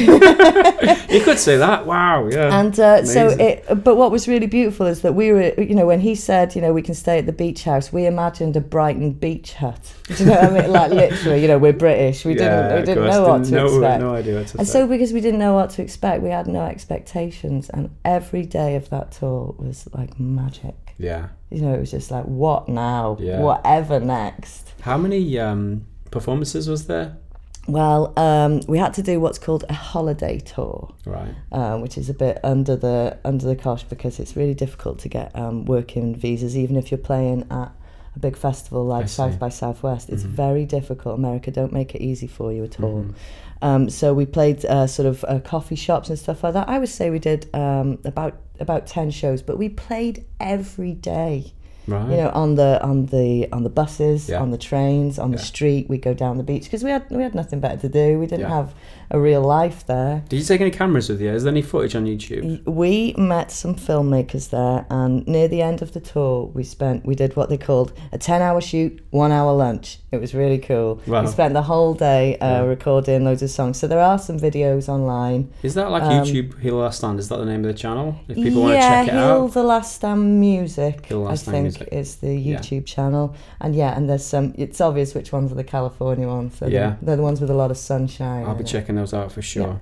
[1.10, 1.86] you could say that.
[1.86, 2.28] Wow.
[2.28, 2.58] Yeah.
[2.58, 5.86] And uh, so it, but what was really beautiful is that we were, you know,
[5.86, 8.60] when he said, you know, we can stay at the beach house, we imagined a
[8.60, 9.92] Brighton beach hut.
[10.08, 10.72] Do you know what I mean?
[10.72, 12.24] Like literally, you know, we're British.
[12.24, 14.00] We Yeah, didn't, we didn't know what didn't to know- expect.
[14.00, 14.72] No idea what to And say.
[14.72, 18.74] so because we didn't know what to expect, we had no expectations, and every day
[18.76, 20.74] of that tour was like magic.
[20.98, 21.28] yeah.
[21.50, 23.18] You know, it was just like, what now?
[23.20, 23.40] Yeah.
[23.40, 24.72] Whatever next.
[24.80, 27.18] How many um, performances was there?
[27.68, 30.92] Well, um, we had to do what's called a holiday tour.
[31.06, 31.34] Right.
[31.52, 35.08] um, which is a bit under the under the cosh because it's really difficult to
[35.08, 37.70] get um, working visas, even if you're playing at
[38.14, 39.08] a big festival like.
[39.08, 40.10] South by Southwest.
[40.10, 40.28] It's Mhm.
[40.30, 41.18] very difficult.
[41.18, 43.04] America don't make it easy for you at all.
[43.04, 43.14] Mhm.
[43.62, 46.68] Um, so we played uh, sort of uh, coffee shops and stuff like that.
[46.68, 51.52] I would say we did um, about about ten shows, but we played every day.
[51.86, 52.10] Right.
[52.10, 54.40] You know, on the on the on the buses, Yeah.
[54.40, 55.88] on the trains, on the street.
[55.88, 58.18] We go down the beach because we had we had nothing better to do.
[58.20, 58.56] We didn't Yeah.
[58.56, 58.74] have
[59.10, 60.22] a real life there.
[60.28, 61.30] Did you take any cameras with you?
[61.30, 62.64] Is there any footage on YouTube?
[62.66, 67.14] We met some filmmakers there, and near the end of the tour, we spent we
[67.14, 69.98] did what they called a ten-hour shoot, one-hour lunch.
[70.12, 71.00] It was really cool.
[71.06, 71.22] Wow.
[71.22, 72.60] We spent the whole day uh, Yeah.
[72.62, 73.78] recording loads of songs.
[73.78, 75.48] So there are some videos online.
[75.62, 77.18] Is that like Um, YouTube Heal Last Stand?
[77.18, 78.14] Is that the name of the channel?
[78.28, 79.52] If people want to check it Heal out.
[79.52, 81.71] the Last Stand Music, Heal the Last I Stand think Music.
[81.80, 82.58] Is the Yeah.
[82.58, 83.34] YouTube channel.
[83.60, 84.54] And yeah, and there's some.
[84.56, 86.56] It's obvious which ones are the California ones.
[86.58, 86.70] So Yeah.
[86.80, 88.44] they're, they're the ones with a lot of sunshine.
[88.46, 88.68] I'll be in it.
[88.68, 89.80] checking those out for sure.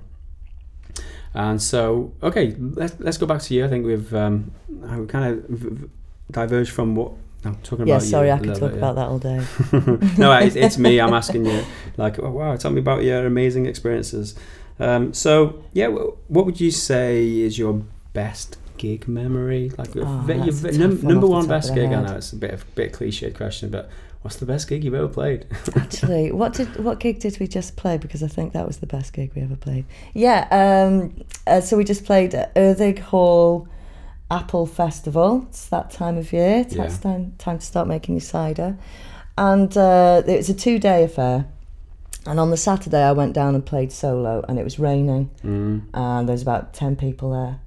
[1.32, 3.64] And so, okay, let's let's go back to you.
[3.64, 5.88] I think we've um, we kind of v-
[6.30, 7.12] diverged from what
[7.44, 7.86] I'm talking about.
[7.88, 8.02] Yeah, about.
[8.02, 9.40] sorry, you I could talk bit, about that all day.
[10.18, 11.00] no, it's, it's me.
[11.00, 11.62] I'm asking you,
[11.96, 14.34] like, oh, wow, tell me about your amazing experiences.
[14.80, 19.70] Um, so, yeah, wh- what would you say is your best gig memory?
[19.78, 21.92] Like, Oh, ve- your ve- num- number one best gig.
[21.92, 23.88] I know it's a bit of bit cliched question, but
[24.22, 25.46] what's the best gig you've ever played?
[25.76, 27.96] Actually, what did what gig did we just play?
[27.98, 29.84] Because I think that was the best gig we ever played.
[30.14, 33.68] Yeah, um, uh, so we just played at Erddig Hall
[34.30, 35.46] Apple Festival.
[35.48, 36.58] It's that time of year.
[36.66, 36.88] It's Yeah.
[36.88, 38.76] time time to start making your cider,
[39.38, 41.46] and uh, it was a two day affair.
[42.26, 45.80] And on the Saturday, I went down and played solo, and it was raining, mm,
[45.94, 47.58] and there was about ten people there,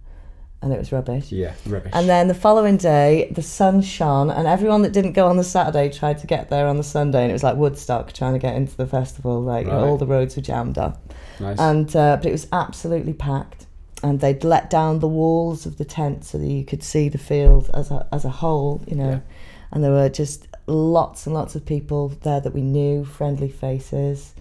[0.63, 1.32] and it was rubbish.
[1.32, 1.91] yeah, rubbish.
[1.93, 5.43] And then the following day, the sun shone, and everyone that didn't go on the
[5.43, 8.39] Saturday tried to get there on the Sunday, and it was like Woodstock trying to
[8.39, 9.41] get into the festival.
[9.41, 9.76] Like Right.
[9.76, 11.60] all the roads were jammed up, nice.
[11.60, 13.67] and uh, but it was absolutely packed.
[14.02, 17.17] And they'd let down the walls of the tent so that you could see the
[17.17, 19.10] field as a as a whole, you know.
[19.10, 19.19] Yeah.
[19.71, 24.34] And there were just lots and lots of people there that we knew, friendly faces.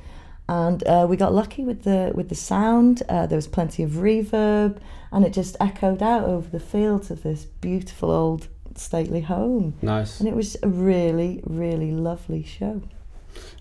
[0.53, 3.03] And uh, we got lucky with the with the sound.
[3.09, 4.73] Uh, there was plenty of reverb,
[5.13, 8.43] and it just echoed out over the fields of this beautiful old
[8.75, 9.75] stately home.
[9.83, 10.19] Nice.
[10.21, 12.83] And it was a really, really lovely show.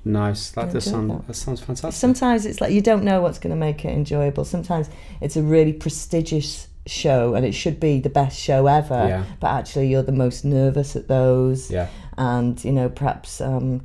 [0.04, 0.52] Nice.
[0.52, 1.28] That does sound that.
[1.28, 2.00] that sounds fantastic.
[2.00, 4.44] Sometimes it's like you don't know what's going to make it enjoyable.
[4.46, 4.90] Sometimes
[5.22, 9.24] it's a really prestigious show and it should be the best show ever, Yeah.
[9.40, 11.70] but actually you're the most nervous at those.
[11.72, 11.88] yeah.
[12.18, 13.82] And, you know, perhaps um,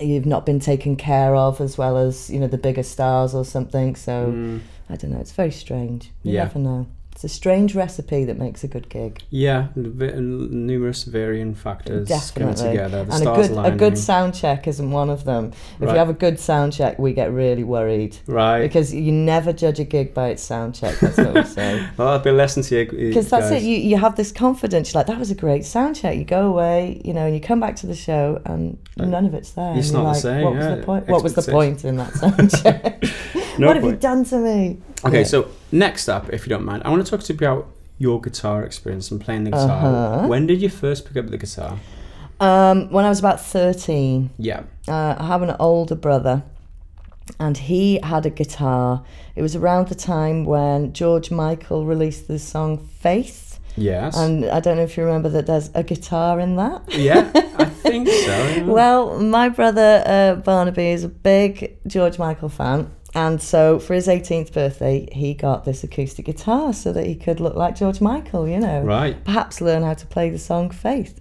[0.00, 3.44] you've not been taken care of as well as, you know, the bigger stars or
[3.44, 3.94] something.
[3.96, 5.18] So Mm, I don't know.
[5.20, 6.10] It's very strange.
[6.22, 6.44] You Yeah.
[6.44, 6.86] never know.
[7.14, 9.22] It's a strange recipe that makes a good gig.
[9.30, 9.68] yeah.
[9.76, 13.04] numerous varying factors coming together.
[13.04, 15.52] The and a good a good sound check isn't one of them.
[15.76, 15.92] If Right.
[15.92, 18.62] you have a good sound check, we get really worried Right.
[18.62, 20.98] because you never judge a gig by its sound check.
[20.98, 21.84] That's what we say.
[21.96, 22.84] well, that'll be a lesson to you.
[23.08, 23.62] Because that's it.
[23.62, 24.92] You you have this confidence.
[24.92, 26.16] You're like, that was a great sound check.
[26.16, 29.24] You go away, you know, and you come back to the show, and Like, none
[29.26, 29.76] of it's there.
[29.76, 31.08] it's not the like, same, What was the point?
[31.08, 33.04] What was the point in that sound check?
[33.56, 34.78] No what have you done to me?
[35.04, 35.24] Okay, Yeah.
[35.24, 38.20] so next up, if you don't mind, I want to talk to you about your
[38.20, 40.16] guitar experience and playing the guitar.
[40.16, 40.26] Uh-huh.
[40.28, 41.78] When did you first pick up the guitar?
[42.40, 44.62] Um, when I was about thirteen, Yeah.
[44.88, 46.42] uh, I have an older brother,
[47.38, 49.04] and he had a guitar.
[49.36, 53.60] It was around the time when George Michael released the song Faith.
[53.76, 54.16] Yes.
[54.16, 56.82] And I don't know if you remember that there's a guitar in that.
[56.92, 58.64] yeah, I think so.
[58.66, 62.90] Well, my brother uh, Barnaby is a big George Michael fan.
[63.14, 67.38] And so for his 18th birthday, he got this acoustic guitar so that he could
[67.40, 68.80] look like George Michael, you know.
[68.82, 69.22] right.
[69.24, 71.20] Perhaps learn how to play the song Faith.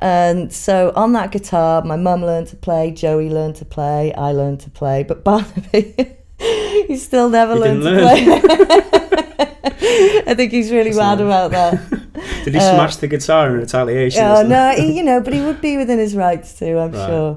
[0.00, 4.32] And so on that guitar, my mum learned to play, Joey learned to play, I
[4.32, 9.02] learned to play, but Barnaby, he still never He learned to play.
[10.26, 11.80] I think he's really mad about that.
[12.44, 14.22] Did he Uh, smash the guitar in retaliation?
[14.24, 17.06] Oh no, he, you know, but he would be within his rights to, I'm Right.
[17.06, 17.34] sure.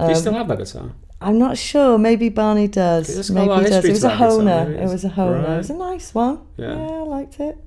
[0.00, 0.90] Do you Um, still have that guitar?
[1.20, 1.98] I'm not sure.
[1.98, 3.16] Maybe Barney does.
[3.16, 3.84] It's a Maybe he does.
[3.84, 4.82] It was to a that guitar, Hohner.
[4.82, 5.54] It was a Hohner.
[5.54, 6.40] It was a nice one.
[6.56, 6.74] Yeah.
[6.74, 7.58] I liked it.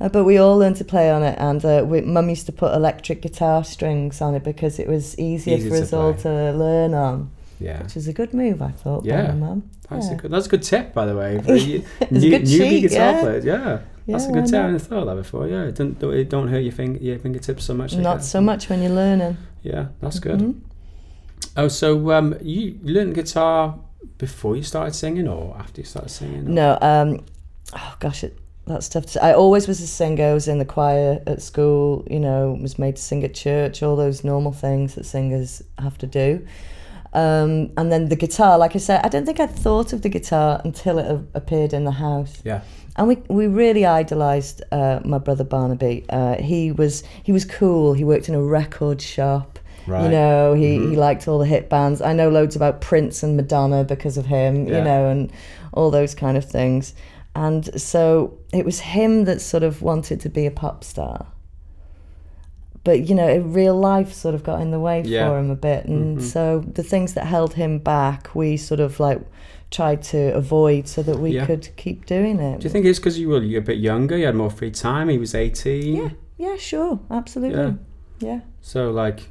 [0.00, 2.52] Uh, but we all learned to play on it, and uh, we, Mum used to
[2.52, 6.94] put electric guitar strings on it because it was easier for us all to learn
[6.94, 7.82] on, Yeah.
[7.82, 9.04] which is a good move, I thought.
[9.04, 9.26] Yeah.
[9.32, 9.70] my Mum.
[9.90, 10.12] That's, Yeah.
[10.12, 11.38] a good, that's a good tip, by the way.
[11.44, 11.82] For a new,
[12.30, 13.20] newbie cheat, guitar yeah.
[13.22, 13.44] players.
[13.44, 13.78] Yeah.
[14.06, 14.54] That's Yeah, a good tip.
[14.54, 15.48] I hadn't thought of that before.
[15.48, 15.64] Yeah.
[15.64, 17.96] It don't, don't, it don't hurt your, finger, your fingertips so much.
[17.96, 19.36] Not so much when you're learning.
[19.62, 20.38] Yeah, that's good.
[20.38, 20.60] Mhm.
[21.58, 23.78] Oh, so um, you learned guitar
[24.16, 26.46] before you started singing or after you started singing?
[26.46, 27.24] or- No, um,
[27.74, 29.20] oh gosh, it, that's tough to say.
[29.20, 30.26] I always was a singer.
[30.26, 33.82] I was in the choir at school, you know, was made to sing at church,
[33.82, 36.46] all those normal things that singers have to do.
[37.12, 40.08] Um, and then the guitar, like I said, I don't think I'd thought of the
[40.10, 42.40] guitar until it a- appeared in the house.
[42.44, 42.60] Yeah.
[42.96, 46.04] And we, we really idolised uh, my brother Barnaby.
[46.10, 47.94] Uh, he was he was cool.
[47.94, 49.57] He worked in a record shop.
[49.88, 50.04] Right.
[50.04, 50.90] You know, he, Mhm.
[50.90, 52.00] he liked all the hit bands.
[52.02, 54.78] I know loads about Prince and Madonna because of him, Yeah.
[54.78, 55.32] you know, and
[55.72, 56.94] all those kind of things.
[57.34, 61.26] And so it was him that sort of wanted to be a pop star.
[62.84, 65.28] But, you know, real life sort of got in the way Yeah.
[65.28, 65.84] for him a bit.
[65.86, 66.22] And Mhm.
[66.22, 69.20] so the things that held him back, we sort of like
[69.70, 71.44] tried to avoid so that we Yeah.
[71.44, 72.60] could keep doing it.
[72.60, 75.08] Do you think it's because you were a bit younger, you had more free time,
[75.10, 75.96] he was 18?
[75.96, 77.60] Yeah, yeah, sure, absolutely.
[77.60, 77.72] Yeah.
[78.20, 78.40] Yeah.
[78.62, 79.28] So like,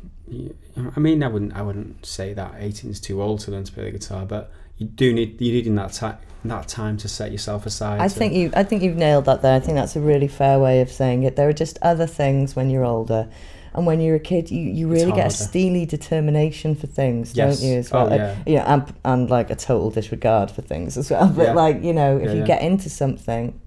[0.95, 3.71] I mean, I wouldn't, I wouldn't say that 18 is too old to learn to
[3.71, 7.07] play the guitar, but you do need, you need in that time, that time to
[7.07, 7.99] set yourself aside.
[8.01, 9.55] I to- think you I think you've nailed that there.
[9.55, 11.35] I think that's a really fair way of saying it.
[11.35, 13.29] There are just other things when you're older.
[13.73, 17.59] And when you're a kid, you, you really get a steely determination for things, Yes.
[17.59, 17.77] don't you?
[17.77, 18.35] As Oh, well, Uh, yeah.
[18.47, 21.27] yeah, and, and like a total disregard for things as well.
[21.35, 21.53] But Yeah.
[21.53, 22.45] like you know, if Yeah, you yeah.
[22.45, 23.59] get into something,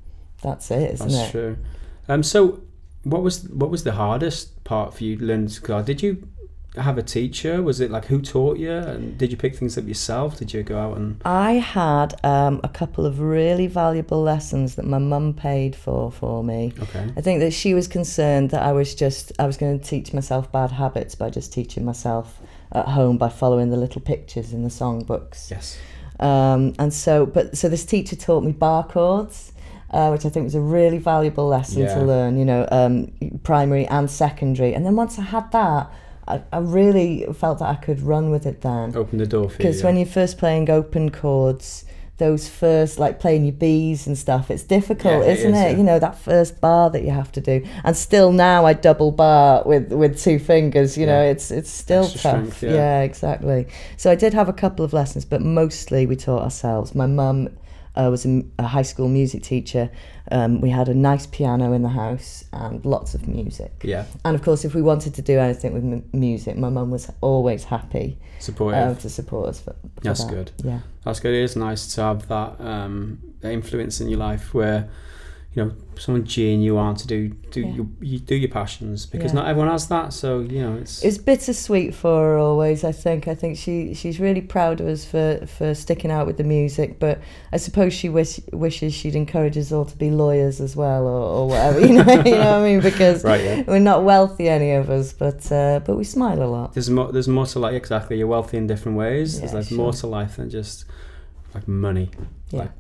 [0.43, 1.17] that's it, isn't That's it?
[1.19, 1.57] That's true.
[2.09, 2.61] Um, so
[3.05, 5.83] what was what was the hardest part for you learning guitar?
[5.83, 6.27] Did you
[6.77, 7.63] have a teacher?
[7.63, 8.71] Was it like who taught you?
[8.73, 10.39] And did you pick things up yourself?
[10.39, 14.85] Did you go out and I had um, a couple of really valuable lessons that
[14.85, 16.73] my mum paid for for me.
[16.81, 17.11] okay?
[17.17, 20.13] I think that she was concerned that I was just I was going to teach
[20.13, 22.39] myself bad habits by just teaching myself
[22.73, 25.51] at home by following the little pictures in the songbooks.
[25.51, 25.77] Yes.
[26.21, 29.53] Um, and so, but so this teacher taught me bar chords,
[29.91, 31.95] uh, which I think was a really valuable lesson Yeah.
[31.97, 32.37] to learn.
[32.39, 33.11] You know, um,
[33.43, 34.73] primary and secondary.
[34.75, 35.91] And then once I had that,
[36.29, 38.95] I, I really felt that I could run with it then.
[38.97, 39.59] Open the door for you.
[39.59, 39.87] Because yeah.
[39.87, 41.85] when you're first playing open chords,
[42.19, 45.71] those first like playing your B's and stuff, it's difficult, Yeah, it isn't is, it?
[45.73, 45.77] yeah.
[45.79, 49.11] You know that first bar that you have to do, and still now I double
[49.11, 50.99] bar with with two fingers.
[50.99, 52.57] You know, it's it's still Extra tough.
[52.57, 53.01] strength, yeah.
[53.01, 53.67] exactly.
[53.97, 56.95] So I did have a couple of lessons, but mostly we taught ourselves.
[56.95, 57.49] My mum
[57.97, 59.91] uh, was a high school music teacher,
[60.31, 63.73] um, we had a nice piano in the house and lots of music.
[63.83, 66.91] Yeah, And of course, if we wanted to do anything with m- music, my mum
[66.91, 68.97] was always happy supportive.
[68.97, 69.61] uh, to support us.
[69.61, 70.33] For, for That's that.
[70.35, 70.51] good.
[70.65, 70.81] Yeah.
[71.05, 71.35] That's good.
[71.35, 74.89] It is nice to have that um, influence in your life where
[75.53, 77.75] you know someone genuine to do do Yeah.
[77.75, 79.41] your you do your passions because Yeah.
[79.41, 80.13] not everyone has that.
[80.13, 82.85] So you know it's It's bittersweet for her always.
[82.85, 83.27] I think.
[83.27, 87.01] I think she she's really proud of us for for sticking out with the music.
[87.01, 87.19] But
[87.53, 91.23] I suppose she wish, wishes she'd encourage us all to be lawyers as well, or,
[91.39, 91.81] or whatever.
[91.81, 92.81] You know, you know what I mean?
[92.81, 93.43] Because right.
[93.43, 93.63] Yeah.
[93.67, 96.75] we're not wealthy, any of us, but uh, but we smile a lot.
[96.75, 97.11] There's more.
[97.11, 97.75] There's more to life.
[97.75, 98.19] Exactly.
[98.19, 99.41] You're wealthy in different ways.
[99.41, 99.77] there's sure.
[99.77, 100.85] more to life than just
[101.55, 102.11] like money.
[102.51, 102.61] Yeah.
[102.61, 102.71] Like.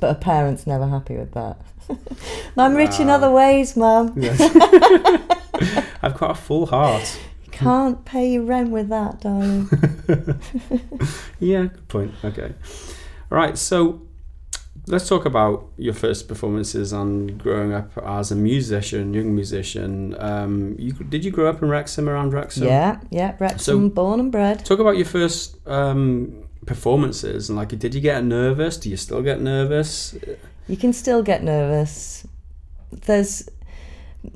[0.00, 1.60] But her parents never happy with that.
[2.56, 4.12] I'm rich in other ways, mum.
[4.16, 4.40] Yes.
[6.02, 7.18] I've got a full heart.
[7.44, 9.68] You can't pay your rent with that, darling.
[11.38, 12.14] Yeah, good point.
[12.24, 12.52] Okay.
[13.30, 13.56] All right.
[13.58, 14.02] So
[14.88, 20.16] let's talk about your first performances and growing up as a musician, young musician.
[20.18, 22.64] Um, you did you grow up in Wrexham around Wrexham?
[22.64, 23.36] yeah, yeah.
[23.38, 24.64] Wrexham, So- born and bred.
[24.64, 28.76] Talk about your first um, performances and like, did you get nervous?
[28.76, 30.14] Do you still get nervous?
[30.68, 32.26] You can still get nervous.
[32.90, 33.48] There's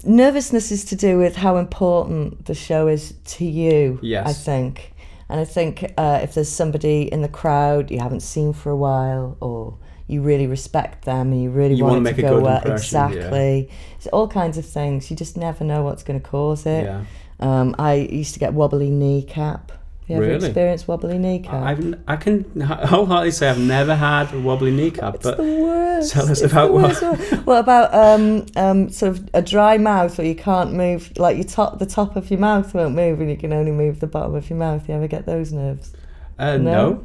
[0.05, 3.99] nervousness is to do with how important the show is to you.
[4.03, 4.27] Yes.
[4.27, 4.93] I think,
[5.29, 8.77] and I think uh, if there's somebody in the crowd you haven't seen for a
[8.77, 12.23] while, or you really respect them and you really You want wanna it to a
[12.23, 13.07] go good well, impression, yeah.
[13.09, 13.71] exactly.
[13.97, 15.11] It's all kinds of things.
[15.11, 16.85] You just never know what's going to cause it.
[16.85, 17.05] Yeah.
[17.41, 19.73] Um, I used to get wobbly kneecap.
[20.09, 20.47] You ever Really?
[20.47, 21.55] experienced wobbly kneecap?
[21.55, 26.13] I've, I can wholeheartedly say I've never had a wobbly kneecap, It's but the worst.
[26.13, 26.97] tell us It's about what-.
[27.45, 31.45] What about um, um, sort of a dry mouth where you can't move, like your
[31.45, 34.35] top, the top of your mouth won't move, and you can only move the bottom
[34.37, 34.89] of your mouth.
[34.89, 35.93] You ever get those nerves?
[36.39, 37.05] Uh, No?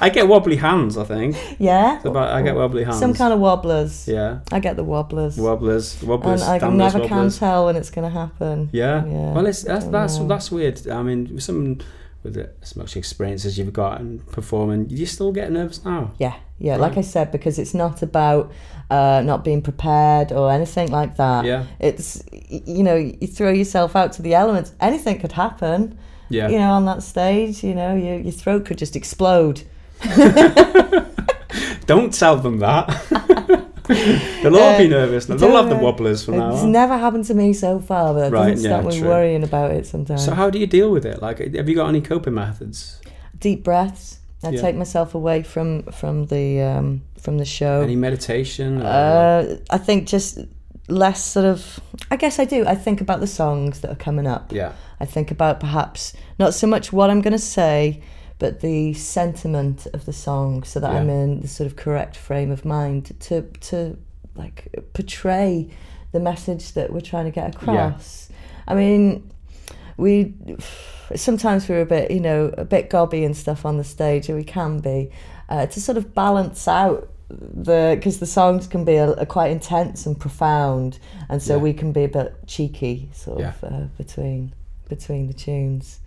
[0.00, 0.96] I get wobbly hands.
[0.98, 1.36] I think.
[1.58, 1.96] Yeah.
[1.96, 2.98] It's about, I get wobbly hands.
[2.98, 4.08] Some kind of wobblers.
[4.08, 4.40] Yeah.
[4.50, 5.36] I get the wobblers.
[5.38, 8.68] Wobblers, and wobblers, I damn never those can tell when it's going to happen.
[8.72, 9.04] Yeah.
[9.06, 10.88] Yeah, Well, it's that's that's that's weird.
[10.88, 11.78] I mean, with some
[12.24, 16.12] with the, as much experience as you've got and performing, you still get nervous now.
[16.18, 16.76] Yeah, yeah.
[16.76, 18.52] Like I said, because it's not about
[18.90, 21.44] uh, not being prepared or anything like that.
[21.44, 21.64] Yeah.
[21.78, 24.72] It's you know you throw yourself out to the elements.
[24.80, 25.98] Anything could happen.
[26.32, 26.48] Yeah.
[26.48, 29.62] You know, on that stage, you know, your your throat could just explode.
[31.86, 32.86] Don't tell them that.
[34.42, 35.26] They'll all be Uh, nervous.
[35.26, 36.72] They'll don't have the wobblers from now It's on.
[36.72, 39.08] never happened to me so far, but that Right, doesn't stop me true.
[39.08, 40.24] worrying about it sometimes.
[40.24, 41.20] So how do you deal with it?
[41.20, 43.00] Like, have you got any coping methods?
[43.38, 44.20] Deep breaths.
[44.44, 44.60] I Yeah.
[44.60, 47.82] take myself away from from the um, from the show.
[47.82, 48.80] Any meditation?
[48.82, 50.38] Or, Uh, I think just
[50.88, 51.80] less sort of.
[52.10, 52.64] I guess I do.
[52.66, 54.52] I think about the songs that are coming up.
[54.52, 54.72] yeah.
[55.02, 58.00] I think about perhaps not so much what I'm going to say,
[58.38, 61.00] but the sentiment of the song, so that Yeah.
[61.00, 63.96] I'm in the sort of correct frame of mind to to
[64.42, 64.58] like
[64.94, 65.68] portray
[66.12, 68.28] the message that we're trying to get across.
[68.66, 69.30] I mean,
[69.96, 70.34] we
[71.16, 74.36] sometimes we're a bit, you know, a bit gobby and stuff on the stage, or
[74.36, 75.10] we can be,
[75.48, 79.50] uh, to sort of balance out the because the songs can be a, a quite
[79.50, 80.98] intense and profound,
[81.28, 81.62] and so Yeah.
[81.62, 83.52] we can be a bit cheeky, sort Yeah.
[83.62, 84.52] of uh, between
[84.96, 86.00] between the tunes.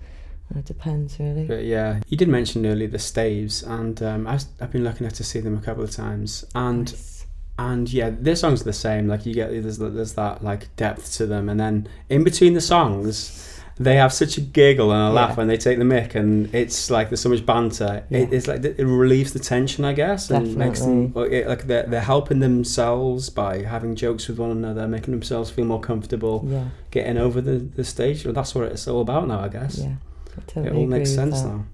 [0.54, 1.46] Uh, It depends really.
[1.46, 5.14] But yeah, you did mention earlier the staves, and um, I've, I've been lucky enough
[5.18, 7.26] to see them a couple of times, and Nice.
[7.58, 9.08] and yeah, their songs are the same.
[9.08, 12.62] Like you get there's there's that like depth to them, and then in between the
[12.62, 15.36] songs, they have such a giggle and a laugh Yeah.
[15.36, 18.04] when they take the mic, and it's like there's so much banter.
[18.10, 21.84] It, it's like it relieves the tension, I guess, and makes them it, like they're
[21.84, 26.66] they're helping themselves by having jokes with one another, making themselves feel more comfortable, Yeah,
[26.92, 28.24] getting over the the stage.
[28.26, 29.78] Well, that's what it's all about now, I guess.
[29.78, 29.96] yeah.
[30.38, 31.66] I totally it all makes sense now.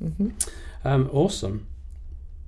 [0.00, 0.28] hmm
[0.84, 1.66] Um, awesome.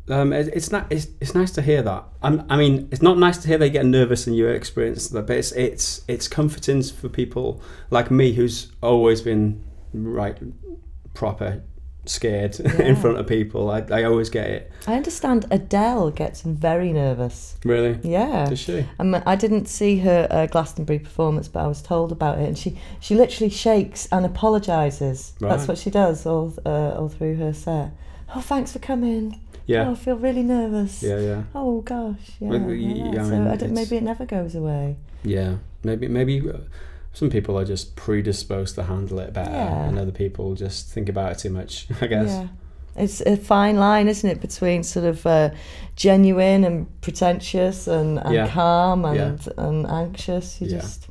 [0.08, 0.86] Um, it, it's not.
[0.90, 2.04] It's, it's nice to hear that.
[2.22, 5.26] I'm, I mean, it's not nice to hear they get nervous and you experience that,
[5.26, 9.62] but it's it's it's comforting for people like me who's always been
[9.94, 10.36] right,
[11.14, 11.62] proper
[12.04, 13.70] scared in front of people.
[13.70, 14.72] I, I always get it.
[14.86, 17.56] I understand Adele gets very nervous.
[17.64, 17.98] Really?
[18.02, 18.46] Yeah.
[18.46, 18.84] Does she?
[18.98, 22.48] I, mean, I didn't see her uh, Glastonbury performance, but I was told about it,
[22.48, 25.34] and she, she literally shakes and apologises.
[25.40, 25.50] Right.
[25.50, 27.92] That's what she does all uh, all through her set.
[28.34, 29.40] Oh, thanks for coming.
[29.62, 29.90] Oh, Yeah.
[29.90, 31.02] I feel really nervous.
[31.02, 31.18] Yeah.
[31.18, 31.42] Yeah.
[31.54, 32.48] Oh gosh, yeah.
[32.48, 34.96] Well, yeah, yeah, I so I maybe it never goes away.
[35.24, 35.56] Yeah.
[35.84, 36.58] Maybe maybe uh,
[37.12, 39.84] some people are just predisposed to handle it better, Yeah.
[39.88, 41.86] and other people just think about it too much.
[42.00, 42.28] I guess.
[42.28, 42.48] Yeah.
[42.94, 45.50] It's a fine line, isn't it, between sort of uh,
[45.96, 48.48] genuine and pretentious and, and Yeah.
[48.48, 50.60] calm and, and anxious.
[50.60, 51.08] You just.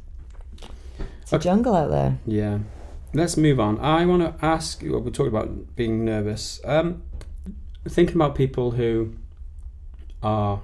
[1.24, 1.44] It's a Okay.
[1.46, 2.18] jungle out there.
[2.28, 2.60] Yeah.
[3.14, 3.80] Let's move on.
[3.80, 4.92] I want to ask you.
[4.92, 6.62] Well, we talked about being nervous.
[6.66, 7.02] Um,
[7.90, 9.14] thinking about people who
[10.22, 10.62] are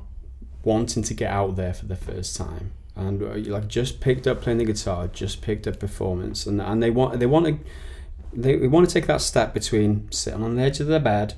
[0.63, 4.41] wanting to get out there for the first time and uh, like just picked up
[4.41, 7.59] playing the guitar, just picked up performance, and and they want they want to
[8.34, 11.36] they, they want to take that step between sitting on the edge of their bed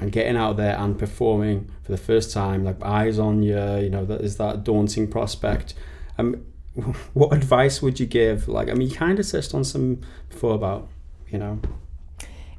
[0.00, 3.90] and getting out there and performing for the first time, like eyes on you, you
[3.90, 5.74] know, that is that daunting prospect.
[6.18, 6.44] Um,
[7.14, 8.46] what advice would you give?
[8.46, 10.88] Like, I mean, you kind of touched on some before about,
[11.30, 11.58] you know,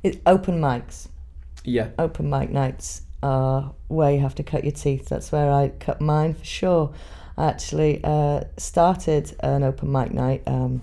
[0.04, 1.08] It, open mics.
[1.64, 5.10] Yeah, open mic nights are where you have to cut your teeth.
[5.10, 6.94] That's where I cut mine for sure.
[7.38, 10.82] I actually uh, started an open mic night um,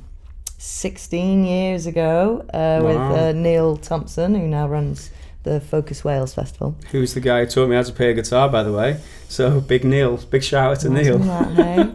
[0.58, 5.10] 16 years ago uh, with uh, Neil Thompson, who now runs
[5.42, 6.76] the Focus Wales Festival.
[6.90, 9.00] who's the guy who taught me how to play a guitar, by the way?
[9.28, 11.18] So big Neil, big shout out to Neil.
[11.18, 11.92] That, hey?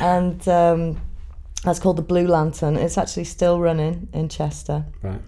[0.00, 1.00] and um,
[1.62, 2.76] that's called the Blue Lantern.
[2.76, 4.86] It's actually still running in Chester.
[5.02, 5.20] Right.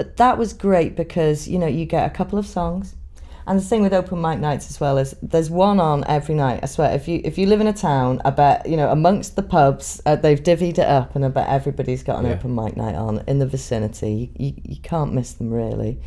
[0.00, 2.94] But that was great because you know you get a couple of songs,
[3.46, 6.60] and the thing with open mic nights as well is there's one on every night.
[6.62, 9.36] I swear, if you if you live in a town, I bet you know amongst
[9.36, 12.32] the pubs uh, they've divvied it up, and I bet everybody's got an Yeah.
[12.32, 14.32] open mic night on in the vicinity.
[14.38, 16.00] You, you, you can't miss them really.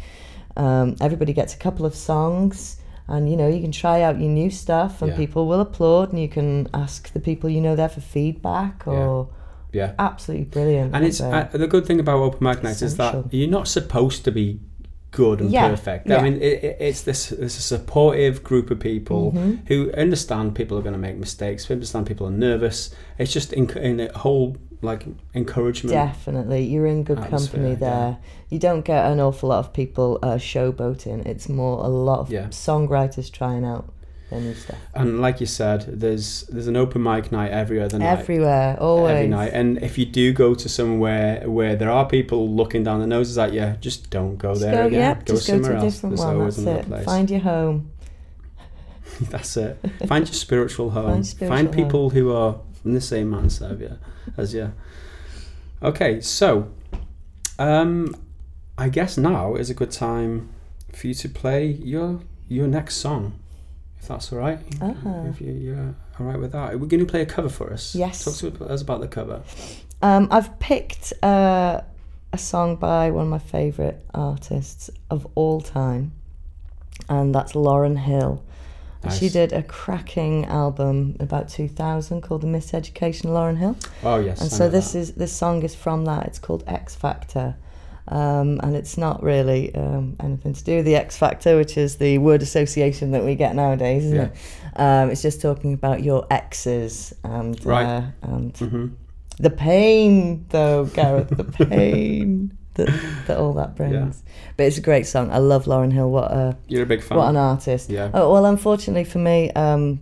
[0.58, 2.78] Um, everybody gets a couple of songs.
[3.06, 5.18] And you know you can try out your new stuff, and Yeah.
[5.18, 9.28] people will applaud, and you can ask the people you know there for feedback, or
[9.30, 9.38] Yeah.
[10.00, 10.94] Absolutely brilliant.
[10.96, 14.24] And it's uh, the good thing about open mic nights is that you're not supposed
[14.26, 14.60] to be
[15.12, 16.08] good and Yeah, perfect.
[16.08, 16.18] yeah.
[16.18, 19.66] I mean, it, it, it's this it's a supportive group of people Mm-hmm.
[19.68, 21.66] who understand people are going to make mistakes.
[21.66, 22.94] Who understand people are nervous.
[23.20, 25.94] It's just in, in a whole like encouragement.
[25.94, 27.76] Definitely, you're in good company yeah.
[27.76, 28.18] there.
[28.50, 31.26] You don't get an awful lot of people uh, showboating.
[31.26, 32.48] It's more a lot of Yeah.
[32.48, 33.93] songwriters trying out
[34.34, 34.78] their new stuff.
[34.94, 38.20] And like you said, there's there's an open mic night every other night.
[38.20, 39.12] Everywhere, always.
[39.16, 43.00] Every night, and if you do go to somewhere where there are people looking down
[43.00, 45.00] their noses at you, just don't go Just there go, again.
[45.00, 45.94] yep, go just go somewhere to a else.
[45.96, 46.36] different There's one.
[46.38, 46.88] always That's it.
[46.90, 47.06] place.
[47.06, 47.92] Find your home.
[49.30, 49.78] That's it.
[50.08, 51.06] Find your spiritual home.
[51.06, 53.98] Find Find, spiritual people who are in the same mindset of you
[54.38, 54.74] as you.
[55.82, 56.72] Okay, so
[57.60, 58.16] um,
[58.78, 60.50] I guess now is a good time
[60.94, 63.40] for you to play your your next song,
[64.04, 64.60] if that's all right.
[64.82, 65.24] Uh-huh.
[65.30, 67.95] If you, you're all right with that, we're going to play a cover for us.
[67.95, 68.26] Yes.
[68.26, 69.43] Talk to us about the cover.
[70.01, 71.80] Um, I've picked uh,
[72.34, 76.12] a song by one of my favourite artists of all time,
[77.08, 78.43] and that's Lauryn Hill.
[79.18, 83.78] She did a cracking album about 2000 called The Miseducation of Lauryn Hill.
[84.01, 84.39] Oh yes.
[84.39, 84.99] and I so this that.
[84.99, 86.26] is this song is from that.
[86.26, 87.56] It's called X Factor,
[88.08, 91.97] um, and it's not really um, anything to do with the X Factor, which is
[91.97, 94.24] the word association that we get nowadays, isn't Yeah.
[94.26, 94.36] it?
[94.76, 97.86] Um, it's just talking about your exes and Right.
[97.86, 98.91] uh, and Mhm.
[99.39, 102.89] the pain, though, Gareth, the pain that,
[103.28, 104.24] that all that brings.
[104.58, 105.32] But it's a great song.
[105.32, 106.10] I love Lauryn Hill.
[106.10, 107.18] What a You're a big fan.
[107.18, 107.89] what an artist.
[107.89, 108.10] Yeah.
[108.14, 109.99] Oh, well, unfortunately for me, um,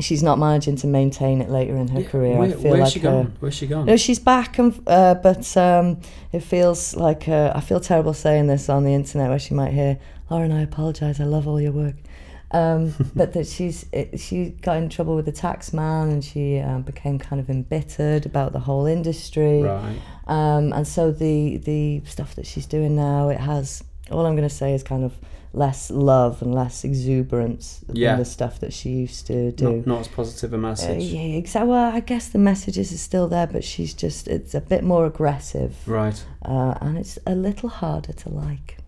[0.00, 2.36] she's not managing to maintain it later in her Yeah, career.
[2.38, 3.36] Where, I feel where's like she her- gone?
[3.40, 3.86] Where's she gone?
[3.86, 6.00] no, she's back, and uh, but um,
[6.32, 9.72] it feels like uh, I feel terrible saying this on the internet, where she might
[9.72, 9.98] hear,
[10.30, 11.20] "Lauryn, I apologise.
[11.20, 11.94] I love all your work,"
[12.50, 16.58] um, but that she's it, she got in trouble with the tax man, and she
[16.58, 19.96] um, became kind of embittered about the whole industry, right.
[20.26, 24.48] um, and so the the stuff that she's doing now, it has all I'm going
[24.48, 25.14] to say is kind of
[25.54, 28.10] less love and less exuberance Yeah.
[28.10, 29.76] than the stuff that she used to do.
[29.76, 31.02] Not, not as positive a Uh, message.
[31.04, 31.70] yeah, exactly.
[31.70, 35.06] Well, I guess the messages are still there, but she's just, it's a bit more
[35.06, 35.76] aggressive.
[35.86, 36.22] Right.
[36.44, 38.78] Uh, and it's a little harder to like.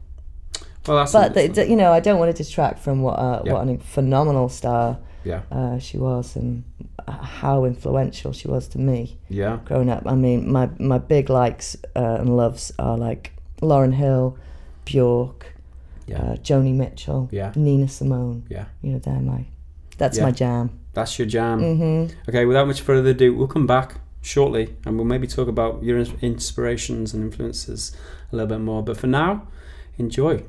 [0.86, 3.42] Well, that's But, the, the- you know, I don't want to detract from what, uh,
[3.44, 3.52] Yeah.
[3.54, 6.62] what a phenomenal star yeah, uh, she was and
[7.06, 10.02] uh, how influential she was to me yeah, growing up.
[10.06, 14.36] I mean, my, my big likes uh, and loves are like Lauryn Hill,
[14.84, 15.52] Bjork,
[16.06, 17.52] yeah, uh, Joni Mitchell, Yeah.
[17.56, 18.44] Nina Simone.
[18.48, 18.66] yeah.
[18.82, 19.46] You know, they're my,
[19.98, 20.24] that's Yeah.
[20.24, 20.70] my jam.
[20.94, 21.60] That's your jam.
[21.60, 25.82] hmm Okay, without much further ado, we'll come back shortly and we'll maybe talk about
[25.82, 27.94] your inspirations and influences
[28.32, 28.82] a little bit more.
[28.82, 29.46] But for now,
[29.98, 30.42] enjoy.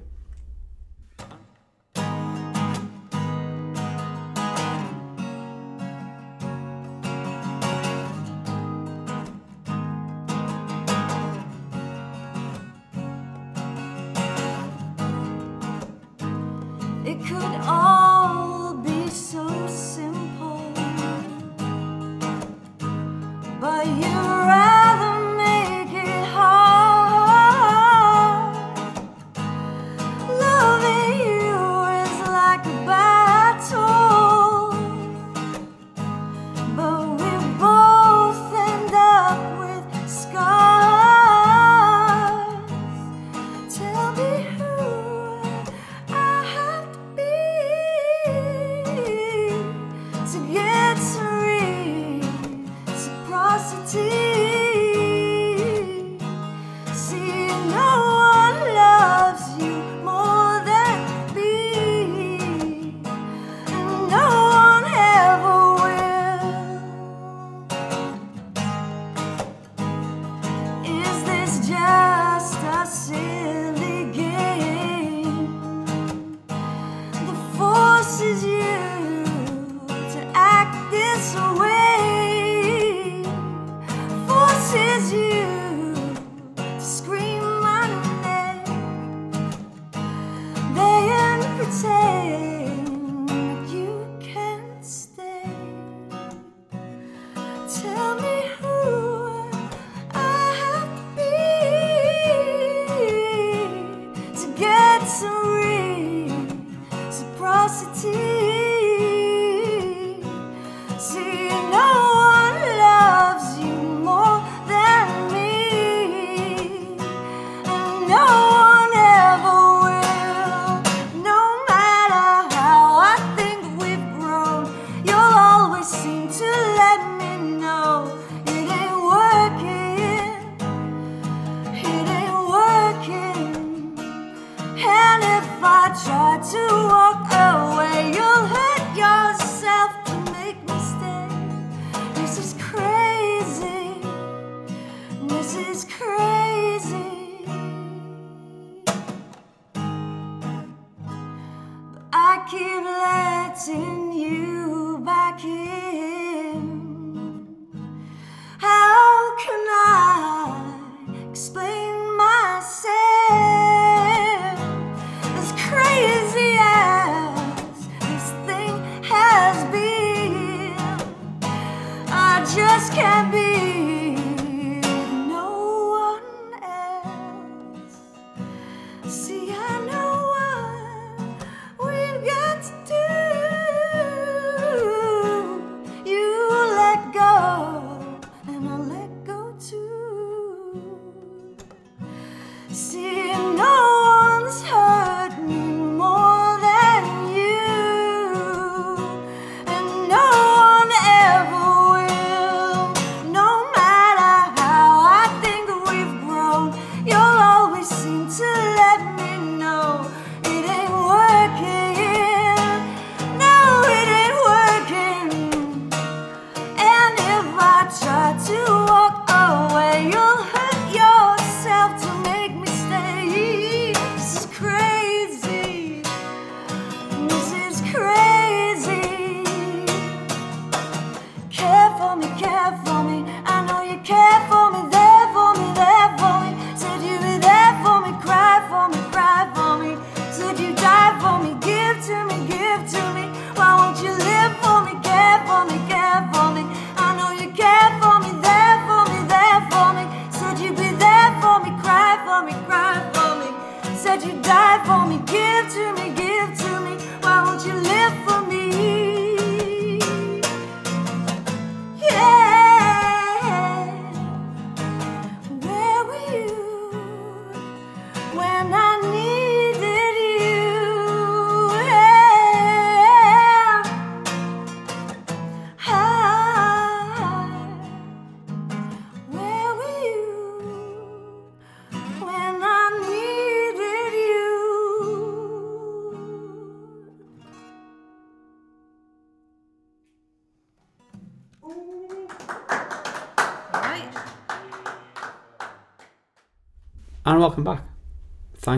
[118.17, 118.46] And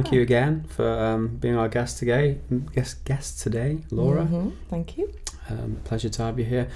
[0.10, 2.40] Thank you again for um, being our guest today.
[2.74, 4.26] Guest guest today, Laura.
[4.26, 5.14] Mhm, Thank you.
[5.48, 6.68] Um, pleasure to have you here.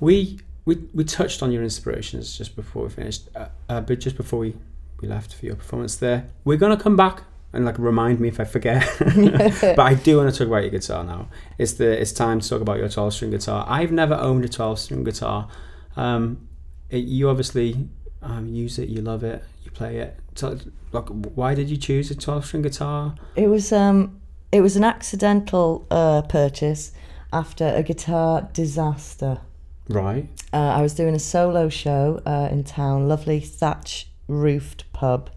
[0.00, 4.16] We we we touched on your inspirations just before we finished, uh, uh, but just
[4.16, 4.54] before we
[5.02, 8.40] we left for your performance there, we're gonna come back and like remind me if
[8.40, 8.82] I forget.
[9.76, 11.28] but I do want to talk about your guitar now.
[11.58, 13.66] It's the it's time to talk about your twelve string guitar.
[13.68, 15.46] I've never owned a twelve string guitar.
[15.94, 16.48] Um,
[16.88, 17.90] it, you obviously
[18.22, 18.88] um, use it.
[18.88, 19.44] You love it.
[19.64, 20.18] You play it.
[20.34, 20.58] So,
[20.92, 23.14] like, why did you choose a twelve string guitar?
[23.36, 24.20] It was um,
[24.50, 26.92] it was an accidental uh, purchase
[27.32, 29.40] after a guitar disaster.
[29.88, 30.28] Right.
[30.52, 35.30] Uh, I was doing a solo show uh, in town, lovely thatch roofed pub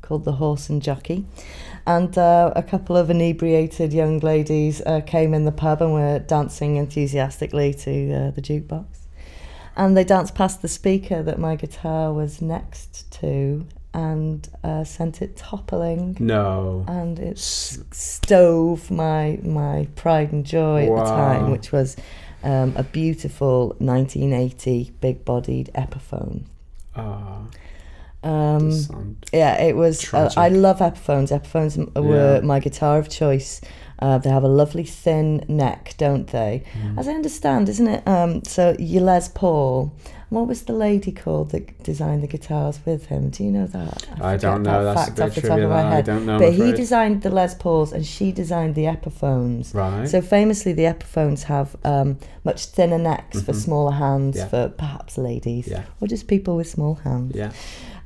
[0.00, 1.24] called the Horse and Jockey.
[1.86, 6.18] And uh, a couple of inebriated young ladies uh, came in the pub and were
[6.18, 9.01] dancing enthusiastically to uh, the jukebox.
[9.76, 15.22] And they danced past the speaker that my guitar was next to and uh, sent
[15.22, 16.16] it toppling.
[16.20, 16.84] No.
[16.88, 21.96] And it s- stove my, my pride and joy at the time, which was
[22.42, 26.44] um, a beautiful 1980 big bodied Epiphone.
[26.96, 27.42] Ah.
[28.22, 30.12] Um, yeah, it was.
[30.12, 31.30] Uh, I love Epiphones.
[31.30, 32.40] Epiphones were Yeah.
[32.40, 33.60] my guitar of choice.
[33.98, 36.64] Uh, they have a lovely thin neck, don't they?
[36.84, 36.98] Mm.
[36.98, 38.06] As I understand, isn't it?
[38.08, 39.92] Um, so your Les Paul.
[40.30, 43.28] What was the lady called that designed the guitars with him?
[43.28, 44.06] Do you know that?
[44.14, 44.82] I forget don't know.
[44.82, 46.04] that That's a fact off the top of my that I head.
[46.06, 49.74] don't know, But he designed the Les Pauls and she designed the Epiphones.
[49.74, 50.08] Right.
[50.08, 53.56] So famously, the Epiphones have um, much thinner necks for Mhm.
[53.56, 54.46] smaller hands Yeah.
[54.46, 55.82] for perhaps ladies Yeah.
[56.00, 57.32] or just people with small hands.
[57.36, 57.50] Yeah.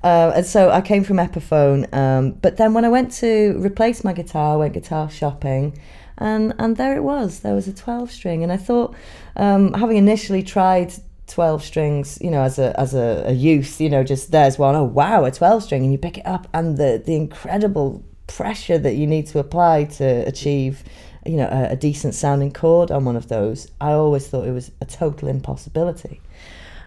[0.02, 1.92] Uh, and so I came from Epiphone.
[1.94, 5.78] Um, but then when I went to replace my guitar, I went guitar shopping,
[6.18, 7.40] and and there it was.
[7.40, 8.94] There was a 12 string, and I thought,
[9.36, 10.92] um, having initially tried
[11.26, 14.74] 12 strings, you know, as a as a, a youth, you know, just there's one.
[14.74, 18.78] Oh wow, a 12 string, and you pick it up, and the the incredible pressure
[18.78, 20.84] that you need to apply to achieve.
[21.24, 23.68] You know, a, a decent sounding chord on one of those.
[23.80, 26.20] I always thought it was a total impossibility.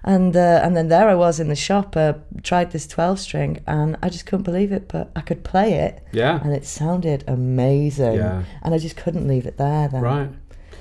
[0.04, 3.62] And uh, and then there I was in the shop, uh, tried this 12 string,
[3.68, 4.88] and I just couldn't believe it.
[4.88, 6.39] But I could play it, Yeah.
[6.43, 8.16] and it sounded amazing.
[8.16, 8.43] Yeah.
[8.64, 10.02] And I just couldn't leave it there then.
[10.02, 10.30] Right.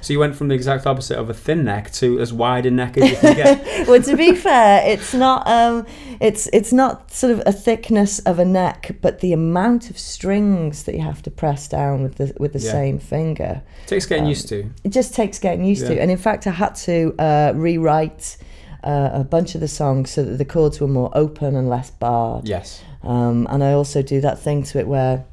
[0.01, 2.71] So you went from the exact opposite of a thin neck to as wide a
[2.71, 3.89] neck as you can get.
[3.89, 5.85] well, to be fair, it's not um,
[6.21, 10.85] it's it's not sort of a thickness of a neck, but the amount of strings
[10.85, 12.71] that you have to press down with the with the Yeah.
[12.71, 13.63] same finger.
[13.89, 14.71] Takes getting Um, used to.
[14.85, 16.01] It just takes getting used to.
[16.01, 18.37] And in fact, I had to uh, rewrite
[18.85, 21.91] uh, a bunch of the songs so that the chords were more open and less
[21.91, 22.49] barred.
[22.49, 22.83] Yes.
[23.03, 25.25] Um, and I also do that thing to it where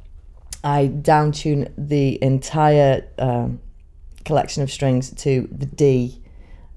[0.64, 3.60] I down tune the entire um,
[4.24, 6.22] collection of strings to the D.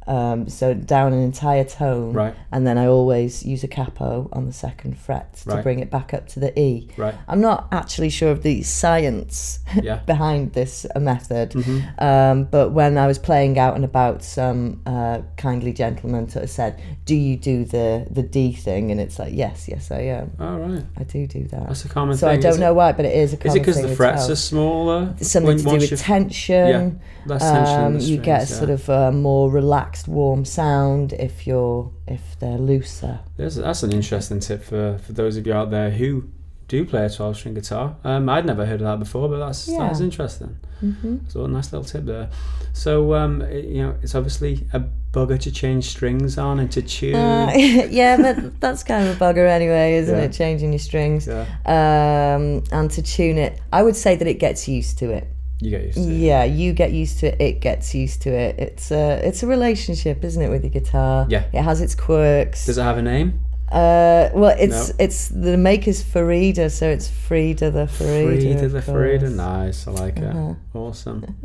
[0.10, 2.34] Um, so down an entire tone, Right.
[2.52, 5.64] and then I always use a capo on the second fret to Right.
[5.64, 6.88] bring it back up to the E.
[6.98, 7.14] Right.
[7.28, 10.00] I'm not actually sure of the science Yeah.
[10.08, 12.02] behind this uh, method, Mhm.
[12.02, 16.50] um, but when I was playing out and about, some uh, kindly gentleman sort of
[16.50, 20.32] said, "Do you do the the D thing?" And it's like, "Yes, yes, I am.
[20.40, 20.84] All right.
[20.98, 22.40] I do do that." That's a common so thing.
[22.40, 22.76] I don't know It?
[22.82, 23.62] why, but it is a common thing.
[23.62, 25.14] Is it because the frets are smaller?
[25.22, 27.00] Something When- to do with tension.
[27.26, 31.46] Less tension in Um, you get strings, sort of a more relaxed, warm sound if
[31.48, 33.20] you're if they're looser.
[33.38, 36.30] There's, that's an interesting tip for, for those of you out there who
[36.68, 37.96] do play a 12 string guitar.
[38.04, 39.80] Um, I'd never heard of that before, but that's Yeah.
[39.88, 40.56] that's interesting.
[40.80, 42.30] hmm So a nice little tip there.
[42.74, 46.84] So um, it- you know, it's obviously a bugger to change strings on and to
[46.84, 47.16] tune.
[47.16, 47.52] Uh,
[47.90, 50.26] yeah, but that's kind of a bugger anyway, isn't Yeah.
[50.26, 50.34] it?
[50.34, 53.60] Changing your strings yeah, um, and to tune it.
[53.74, 55.28] I would say that it gets used to it.
[55.60, 56.14] You get used to it.
[56.18, 57.42] Yeah, you get used to it.
[57.42, 58.58] It gets used to it.
[58.60, 61.26] It's a it's a relationship, isn't it, with your guitar?
[61.30, 61.44] Yeah.
[61.54, 62.66] It has its quirks.
[62.66, 63.40] Does it have a name?
[63.72, 64.96] Uh, well, it's No.
[65.00, 68.42] it's the maker's Farida, so it's Frida the Farida.
[68.42, 69.32] Frida the Farida.
[69.32, 70.52] Nice, I like Uh-huh.
[70.74, 70.78] it.
[70.78, 71.36] Awesome.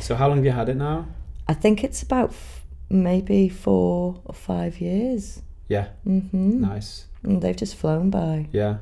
[0.00, 1.06] so how long have you had it now?
[1.48, 5.42] I think it's about f- maybe four or five years.
[5.68, 6.60] Yeah, Mm-hmm.
[6.60, 7.06] nice.
[7.24, 8.46] And they've just flown by.
[8.52, 8.76] Yeah.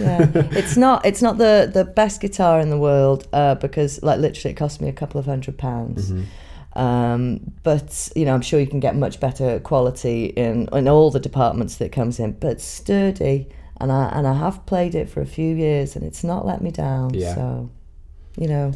[0.00, 4.18] Yeah, it's not it's not the the best guitar in the world uh, because like
[4.20, 6.10] literally it cost me a couple of hundred pounds.
[6.10, 6.24] Mhm.
[6.76, 11.10] Um, but you know, I'm sure you can get much better quality in in all
[11.10, 12.32] the departments that it comes in.
[12.32, 13.48] But sturdy,
[13.80, 16.60] and I and I have played it for a few years, and it's not let
[16.62, 17.14] me down.
[17.14, 17.34] Yeah.
[17.34, 17.70] So,
[18.36, 18.72] you know,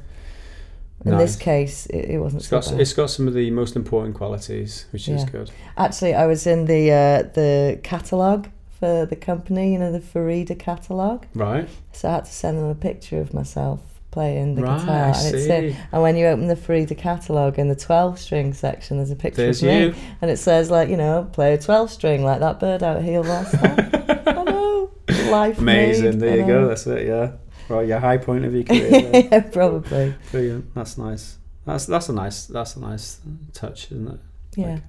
[1.04, 2.80] in this case, it, it wasn't It's so got bad.
[2.80, 5.50] it's got some of the most important qualities, which is good.
[5.76, 8.48] Actually, I was in the uh, the catalogue
[8.78, 11.26] for the company, you know, the Farida catalogue.
[11.34, 11.68] Right.
[11.92, 14.94] So I had to send them a picture of myself playing the Right, guitar.
[14.94, 15.76] I and, it's uh, see.
[15.92, 19.42] and when you open the Farida catalogue in the 12 string section, there's a picture
[19.42, 19.80] There's of me.
[19.86, 19.94] you.
[20.22, 23.20] And it says, like, you know, play a 12 string like that bird out here
[23.20, 23.90] last time.
[24.26, 24.90] I know.
[25.30, 26.04] Life Amazing.
[26.04, 26.68] made, There you go.
[26.68, 27.06] That's it.
[27.06, 27.32] Yeah.
[27.68, 27.86] Right.
[27.86, 29.10] Your high point of your career.
[29.30, 30.14] yeah, probably.
[30.30, 30.74] Brilliant.
[30.74, 31.36] That's nice.
[31.66, 33.20] That's that's a nice that's a nice
[33.52, 34.20] touch, isn't it?
[34.56, 34.66] Yeah.
[34.74, 34.82] Like,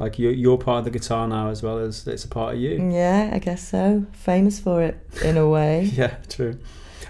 [0.00, 2.60] like you're you're part of the guitar now as well as it's a part of
[2.60, 2.90] you.
[2.90, 4.06] Yeah, I guess so.
[4.12, 5.90] Famous for it, in a way.
[5.94, 6.58] Yeah, true.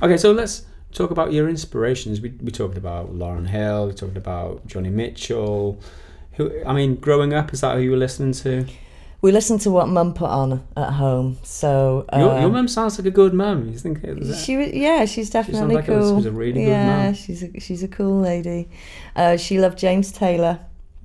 [0.03, 2.21] Okay, so let's talk about your inspirations.
[2.21, 3.87] We we talked about Lauryn Hill.
[3.87, 5.81] We talked about Joni Mitchell.
[6.33, 8.67] Who I mean, growing up, is that who you were listening to?
[9.23, 11.37] We listened to what Mum put on at home.
[11.43, 12.07] So.
[12.17, 13.69] your um, your mum sounds like a good mum.
[13.69, 14.43] You think it was?
[14.43, 16.17] She was, yeah, she's definitely like it was- cool.
[16.17, 17.15] was a really good yeah, mum.
[17.15, 18.71] she's a, she's a cool lady.
[19.15, 20.59] Uh, she loved James Taylor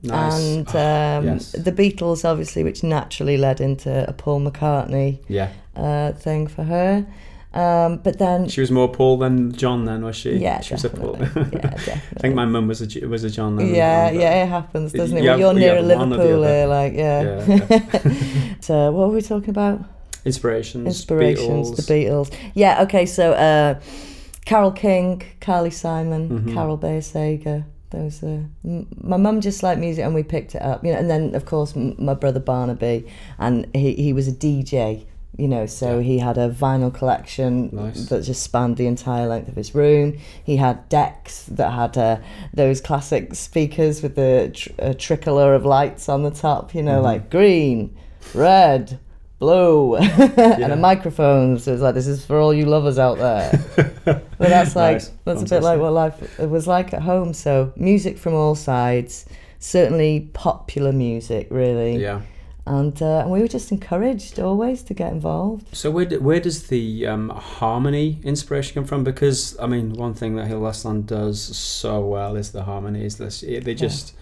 [0.05, 0.33] nice.
[0.39, 1.51] and Ah, um, yes.
[1.51, 7.05] the Beatles, obviously, which naturally led into a Paul McCartney yeah, uh, thing for her.
[7.53, 9.85] Um, but then, she was more Paul than John.
[9.85, 10.35] Then was she?
[10.37, 11.13] yeah, she was a Paul.
[11.13, 11.59] definitely.
[11.63, 12.01] yeah, definitely.
[12.17, 13.55] I think my mum was a was a John.
[13.55, 15.21] Lennon yeah, yeah, it happens, doesn't it?
[15.23, 17.45] You Well, have- you're you near Liverpool here, like, yeah.
[17.69, 19.79] Yeah, so, what were we talking about?
[20.25, 20.85] Inspirations.
[20.87, 21.75] Inspirations, Beatles.
[21.87, 22.33] the Beatles.
[22.55, 23.79] Yeah, okay, so uh,
[24.43, 26.53] Carole King, Carly Simon, Mhm.
[26.53, 27.63] Carole Bayer Sager.
[27.95, 30.83] Those are m- my mum just liked music, and we picked it up.
[30.85, 33.05] You know, and then of course m- my brother Barnaby,
[33.39, 35.05] and he he was a DJ.
[35.37, 36.01] You know, so Yeah.
[36.11, 38.05] he had a vinyl collection Nice.
[38.07, 40.13] that just spanned the entire length of his room.
[40.41, 42.17] He had decks that had uh,
[42.53, 46.73] those classic speakers with the tr- uh, tricolor of lights on the top.
[46.73, 47.03] You know, Mhm.
[47.03, 47.91] like green,
[48.33, 48.97] red,
[49.39, 50.71] blue, and Yeah.
[50.71, 51.59] a microphone.
[51.59, 53.61] So it's like this is for all you lovers out there.
[54.37, 55.11] But that's like Nice.
[55.23, 57.33] that's a bit like what life it was like at home.
[57.33, 59.25] So music from all sides,
[59.59, 61.97] certainly popular music, really.
[61.97, 62.21] Yeah.
[62.67, 65.67] And uh, and we were just encouraged always to get involved.
[65.75, 69.03] So where do, where does the um, harmony inspiration come from?
[69.03, 73.17] Because I mean, one thing that Heal Last Stand does so well is the harmonies.
[73.17, 74.15] They just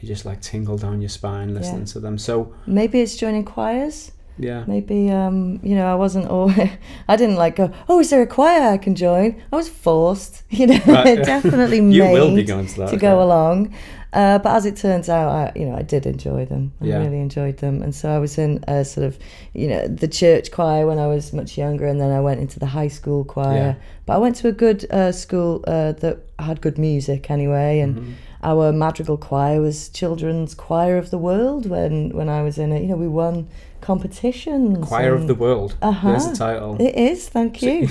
[0.00, 1.92] they just like tingle down your spine listening Yeah.
[1.94, 2.18] to them.
[2.18, 4.12] So Maybe it's joining choirs.
[4.40, 6.70] Yeah, Maybe um, you know I wasn't always.
[7.08, 7.70] I didn't like go.
[7.88, 9.28] Oh, is there a choir I can join?
[9.52, 10.42] I was forced.
[10.50, 11.22] You know, Right.
[11.34, 13.24] definitely you made will be going to to go yeah.
[13.24, 13.74] along.
[14.12, 16.72] Uh, but as it turns out, I, you know, I did enjoy them.
[16.80, 16.98] I Yeah.
[16.98, 19.16] really enjoyed them, and so I was in a sort of,
[19.54, 22.58] you know, the church choir when I was much younger, and then I went into
[22.58, 23.54] the high school choir.
[23.56, 23.74] Yeah.
[24.06, 27.94] But I went to a good uh, school uh, that had good music anyway, and
[27.96, 28.12] Mhm.
[28.42, 32.82] Our madrigal choir was children's choir of the world when when I was in it.
[32.82, 33.48] You know, we won
[33.80, 34.86] competitions.
[34.86, 35.76] Choir of the World.
[35.82, 36.34] There's the Uh-huh.
[36.34, 36.76] title.
[36.80, 37.28] It is.
[37.28, 37.88] Thank you.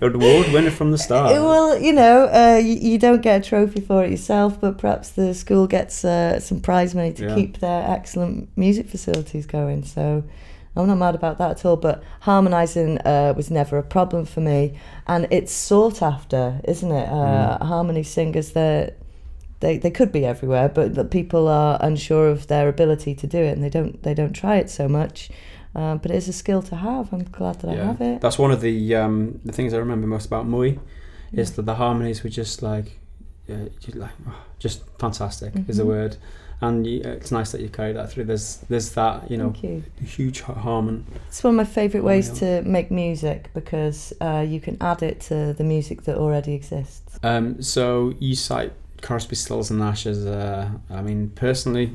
[0.00, 1.32] You're an award winner from the start.
[1.32, 5.10] Well, you know, uh, you, you don't get a trophy for it yourself, but perhaps
[5.10, 7.34] the school gets uh, some prize money to Yeah.
[7.34, 9.84] keep their excellent music facilities going.
[9.84, 10.24] So
[10.76, 11.76] I'm not mad about that at all.
[11.76, 17.08] But harmonising uh, was never a problem for me, and it's sought after, isn't it?
[17.08, 18.92] Uh, Harmony singers, they
[19.60, 23.52] they they could be everywhere, but people are unsure of their ability to do it,
[23.56, 25.30] and they don't they don't try it so much.
[25.74, 27.12] Um, but it is a skill to have.
[27.12, 28.20] I'm glad that I have it.
[28.22, 30.78] That's one of the um, the things I remember most about Mui,
[31.32, 32.98] is that the harmonies were just like,
[33.50, 35.86] uh, just like oh, just fantastic is the Mhm.
[35.88, 36.16] word,
[36.60, 38.24] and you, it's nice that you carry that through.
[38.24, 39.82] There's there's that you know you.
[40.04, 41.04] huge harmony.
[41.28, 45.20] It's one of my favourite ways to make music because uh, you can add it
[45.22, 47.18] to the music that already exists.
[47.22, 51.92] Um, so you cite Crosby, Stills and Nash as uh, I mean personally.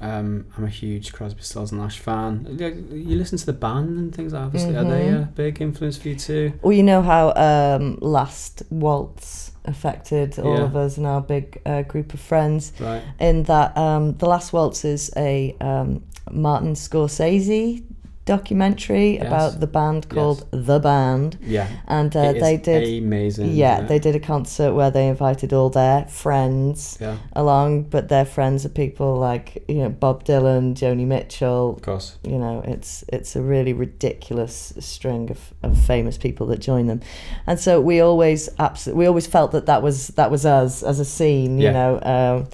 [0.00, 2.44] Um, I'm a huge Crosby, Stills and Nash fan.
[2.58, 4.34] You listen to the band and things.
[4.34, 5.34] Obviously, are they a Mhm.
[5.36, 6.52] big influence for you too?
[6.60, 10.64] Well, you know how um, Last Waltz affected all Yeah.
[10.64, 13.02] of us and our big uh, group of friends, Right.
[13.20, 17.82] in that um, The Last Waltz is a um, Martin Scorsese
[18.24, 19.26] documentary Yes.
[19.26, 21.38] about the band called The Band.
[21.42, 21.66] Yeah.
[21.88, 23.02] And uh, they did.
[23.02, 23.50] amazing.
[23.52, 28.24] Yeah, they did a concert where they invited all their friends Yeah, along, but their
[28.24, 31.74] friends are people like you know Bob Dylan, Joni Mitchell.
[31.76, 32.18] of course.
[32.22, 37.00] You know, it's it's a really ridiculous string of, of famous people that join them,
[37.46, 41.00] and so we always absolutely we always felt that that was that was us as
[41.00, 41.58] a scene.
[41.58, 41.72] You Yeah.
[41.72, 42.48] know, um,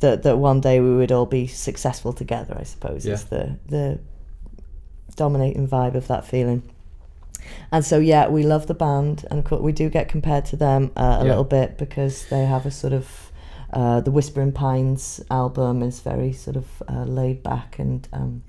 [0.00, 2.54] that that one day we would all be successful together.
[2.60, 3.98] I suppose is the the
[5.16, 6.62] dominating vibe of that feeling.
[7.70, 11.18] And so, yeah, we love the band, and we do get compared to them uh,
[11.20, 11.30] a Yeah.
[11.30, 13.32] little bit because they have a sort of
[13.72, 18.42] uh, the Whispering Pines album is very sort of uh, laid back and um,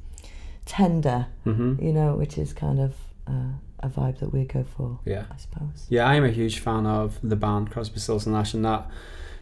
[0.65, 2.93] tender, hmm you know, which is kind of
[3.27, 5.25] uh, a vibe that we go for, Yeah.
[5.31, 5.85] I suppose.
[5.89, 8.87] Yeah, I am a huge fan of the band Crosby, Stills and Nash, and that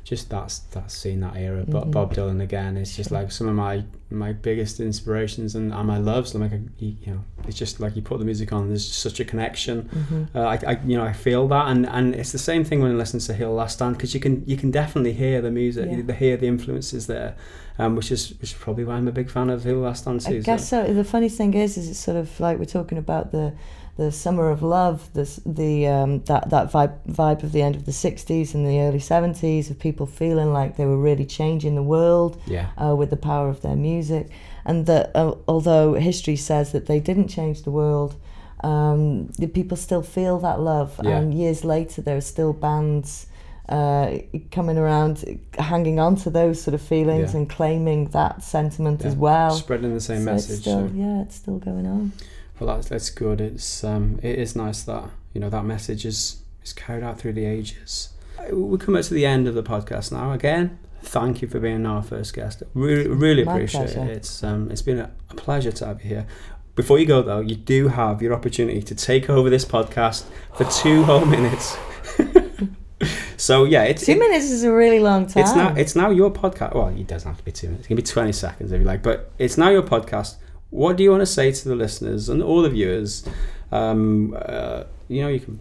[0.05, 1.65] just that's that scene, that era.
[1.67, 1.91] But Mhm.
[1.91, 5.97] Bob Dylan again is just like some of my my biggest inspirations and, and my
[5.97, 6.33] loves.
[6.35, 8.67] Like you, you know, it's just like you put the music on.
[8.69, 9.81] There's just such a connection.
[9.89, 12.81] hmm Uh, I, I, you know, I feel that, and, and it's the same thing
[12.83, 15.51] when I listen to Heal Last Stand because you can you can definitely hear the
[15.51, 15.97] music, Yeah.
[15.97, 17.35] you hear the influences there,
[17.79, 20.21] um, which is which is probably why I'm a big fan of Heal Last Stand
[20.21, 20.35] too.
[20.37, 20.93] I guess so.
[20.93, 23.53] The funny thing is, is it's sort of like we're talking about the
[23.97, 27.85] the summer of love, this the um, that that vibe vibe of the end of
[27.85, 31.83] the '60s and the early '70s of people feeling like they were really changing the
[31.83, 34.29] world yeah, uh, with the power of their music,
[34.65, 38.15] and that uh, although history says that they didn't change the world,
[38.63, 41.17] um, the people still feel that love, Yeah.
[41.19, 43.27] and years later there are still bands.
[43.67, 44.19] Uh,
[44.51, 47.39] coming around, hanging on to those sort of feelings Yeah.
[47.39, 49.49] and claiming that sentiment as well.
[49.55, 50.59] spreading the same So message.
[50.61, 52.11] Still, so- yeah, it's still going on.
[52.59, 53.41] Well, that's that's good.
[53.41, 57.33] It's um, it is nice that you know that message is is carried out through
[57.33, 58.09] the ages.
[58.51, 60.31] We come up to the end of the podcast now.
[60.31, 62.63] Again, thank you for being our first guest.
[62.73, 64.03] Really, really My appreciate pleasure.
[64.11, 64.17] it.
[64.17, 66.27] It's um, it's been a, a pleasure to have you here.
[66.75, 70.25] Before you go though, you do have your opportunity to take over this podcast
[70.55, 71.77] for two whole minutes.
[73.37, 75.43] so yeah, it's Two it- minutes is a really long time.
[75.43, 76.73] it's now it's now your podcast.
[76.75, 77.85] Well, it doesn't have to be two minutes.
[77.85, 79.03] It can be twenty seconds if you like.
[79.03, 80.35] But it's now your podcast.
[80.75, 83.27] What do you want to say to the listeners and all the viewers?
[83.71, 85.59] Um, uh, you know, you can.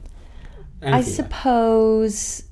[0.82, 1.04] I you like.
[1.04, 2.42] suppose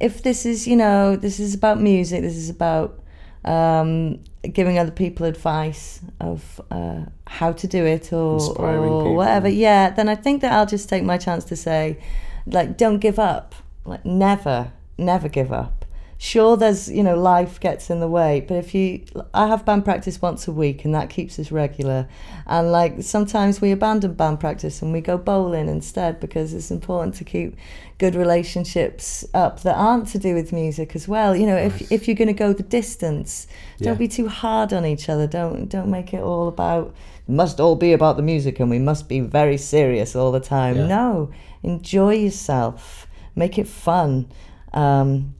[0.00, 3.00] if this is, you know, this is about music, this is about
[3.44, 4.18] um,
[4.52, 10.08] giving other people advice of uh, how to do it or, or whatever, yeah, then
[10.08, 11.98] I think that I'll just take my chance to say,
[12.46, 13.54] like, don't give up.
[13.84, 15.75] Like, never, never give up.
[16.18, 19.04] Sure, there's, you know, life gets in the way, but if you,
[19.34, 22.08] I have band practice once a week and that keeps us regular.
[22.46, 27.16] And like, sometimes we abandon band practice and we go bowling instead because it's important
[27.16, 27.54] to keep
[27.98, 31.36] good relationships up that aren't to do with music as well.
[31.36, 31.82] You know, Nice.
[31.82, 33.46] if, if you're going to go the distance,
[33.78, 35.26] don't be too hard on each other.
[35.26, 36.94] Don't don't make it all about
[37.28, 40.76] must all be about the music and we must be very serious all the time.
[40.76, 40.86] Yeah.
[40.86, 41.30] No,
[41.62, 44.30] enjoy yourself, make it fun.
[44.72, 45.34] Um,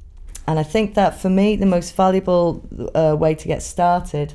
[0.47, 2.63] and I think that for me, the most valuable
[2.95, 4.35] uh, way to get started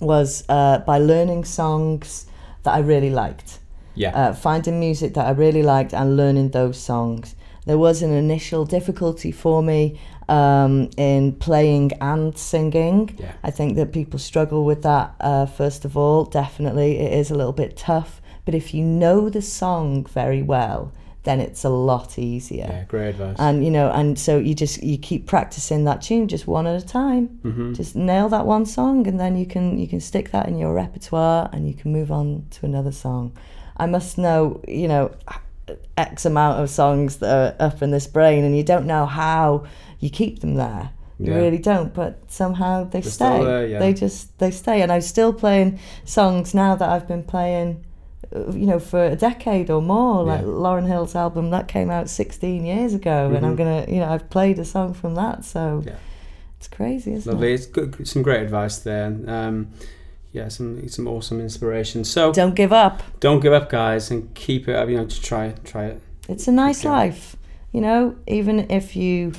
[0.00, 2.26] was uh, by learning songs
[2.62, 3.58] that I really liked
[3.94, 4.12] Yeah.
[4.14, 7.34] uh, finding music that I really liked and learning those songs.
[7.66, 13.10] There was an initial difficulty for me um, in playing and singing.
[13.18, 13.32] Yeah.
[13.42, 16.24] I think that people struggle with that, uh, first of all.
[16.24, 18.20] Definitely, it is a little bit tough.
[18.44, 20.92] But if you know the song very well,
[21.28, 22.66] then it's a lot easier.
[22.70, 23.36] yeah, great advice.
[23.38, 26.82] And you know, and so you just you keep practicing that tune just one at
[26.82, 27.38] a time.
[27.44, 27.76] Mhm.
[27.76, 30.72] Just nail that one song, and then you can you can stick that in your
[30.74, 33.32] repertoire, and you can move on to another song.
[33.76, 35.10] I must know, you know,
[35.96, 39.64] x amount of songs that are up in this brain, and you don't know how
[40.00, 40.90] you keep them there.
[41.20, 41.38] You Yeah.
[41.38, 43.44] really don't, but somehow they They're stay.
[43.44, 43.78] there, yeah.
[43.80, 47.84] They just they stay, and I'm still playing songs now that I've been playing,
[48.32, 50.22] you know, for a decade or more.
[50.24, 50.46] Like Yeah.
[50.48, 53.58] Lauryn Hill's album that came out 16 years ago, and I'm Mhm.
[53.58, 55.92] gonna, you know, I've played a song from that, so Yeah.
[56.58, 57.52] it's crazy, isn't Lovely.
[57.52, 57.54] it?
[57.54, 58.06] It's good.
[58.06, 59.16] Some great advice there.
[59.26, 59.68] Um,
[60.32, 62.04] yeah, some some awesome inspiration.
[62.04, 63.02] So Don't give up.
[63.20, 64.76] don't give up, guys, and keep it.
[64.76, 64.88] up.
[64.88, 65.64] You know, just try it.
[65.64, 66.00] Try it.
[66.28, 66.94] It's a nice going.
[66.96, 67.36] life,
[67.72, 68.14] you know.
[68.26, 69.32] Even if you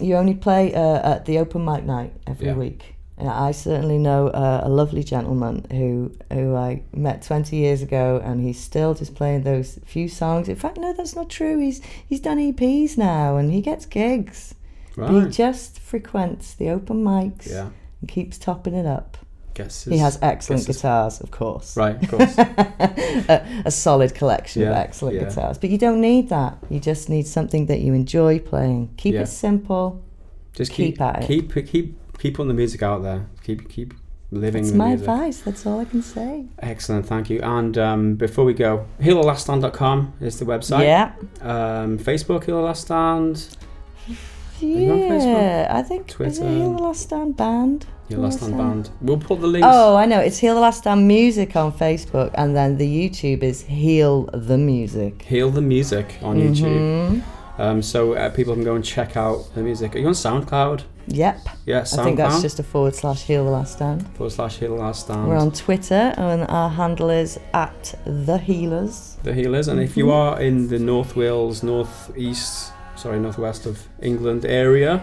[0.00, 2.54] you only play uh, at the open mic night every Yeah.
[2.54, 2.94] week.
[3.20, 8.40] I certainly know uh, a lovely gentleman who who I met 20 years ago, and
[8.44, 10.48] he's still just playing those few songs.
[10.48, 11.58] In fact, no, that's not true.
[11.58, 14.54] He's he's done EPs now, and he gets gigs.
[14.96, 17.68] But he just frequents the open mics Yeah.
[18.00, 19.16] and keeps topping it up.
[19.54, 21.76] Guess He has excellent his- guitars, of course.
[21.76, 22.00] Right.
[22.02, 22.38] Of course.
[22.38, 25.24] a, a solid collection of excellent yeah.
[25.24, 25.58] guitars.
[25.58, 26.58] But you don't need that.
[26.68, 28.90] You just need something that you enjoy playing.
[28.96, 29.20] Keep Yeah.
[29.22, 30.02] it simple.
[30.52, 31.26] Just Keep keep at it.
[31.26, 33.26] keep keep keep putting the music out there.
[33.44, 33.94] Keep keep
[34.30, 35.08] living That's my music.
[35.08, 35.40] advice.
[35.40, 36.46] That's all I can say.
[36.58, 37.40] Excellent, thank you.
[37.42, 40.82] And um, before we go, healerlaststand.com is the website.
[40.84, 41.12] Yeah.
[41.40, 43.56] Um, Facebook, Heal the Last Stand.
[44.60, 45.68] Yeah.
[45.70, 46.44] I think is Twitter?
[46.44, 47.86] it Heal the Last Stand Band?
[48.08, 48.90] Heal the Last Stand Band.
[49.00, 49.66] We'll put the links.
[49.70, 50.18] Oh, I know.
[50.20, 54.58] It's Heal the Last Stand Music on Facebook, and then the YouTube is Heal the
[54.58, 55.22] Music.
[55.22, 57.22] Heal the Music on YouTube.
[57.58, 57.64] Mhm.
[57.64, 59.94] Um, so uh, people can go and check out the music.
[59.94, 60.82] Are you on SoundCloud?
[61.08, 61.38] Yep.
[61.66, 61.98] Yeah, SoundCloud.
[61.98, 64.06] I think that's just a forward slash Heal the Last Stand.
[64.16, 65.26] forward slash Heal the Last Stand.
[65.28, 69.16] We're on Twitter, and our handle is at the Healers.
[69.22, 69.68] the Healers.
[69.68, 75.02] And if you are in the North Wales, North East, sorry, Northwest of England area,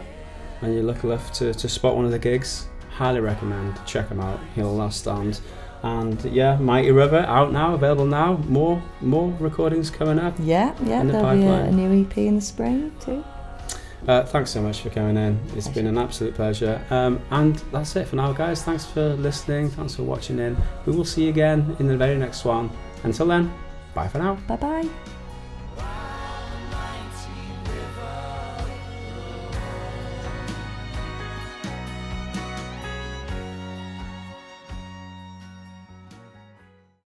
[0.62, 4.22] and you're lucky enough to, to spot one of the gigs, highly recommend check them
[4.22, 4.40] out.
[4.56, 5.42] Heal the Last Stand.
[5.86, 8.38] And yeah, Mighty River out now, available now.
[8.48, 10.34] More more recordings coming up.
[10.40, 11.02] Yeah, yeah.
[11.02, 13.24] In the There'll be a, a new EP in the spring too.
[14.08, 15.40] Uh, thanks so much for coming in.
[15.56, 16.84] It's been an absolute pleasure.
[16.90, 18.64] Um, and that's it for now, guys.
[18.64, 19.70] Thanks for listening.
[19.70, 20.58] Thanks for watching in.
[20.88, 22.72] We will see you again in the very next one.
[23.04, 23.54] Until then,
[23.94, 24.36] bye for now.
[24.48, 25.15] Bye bye.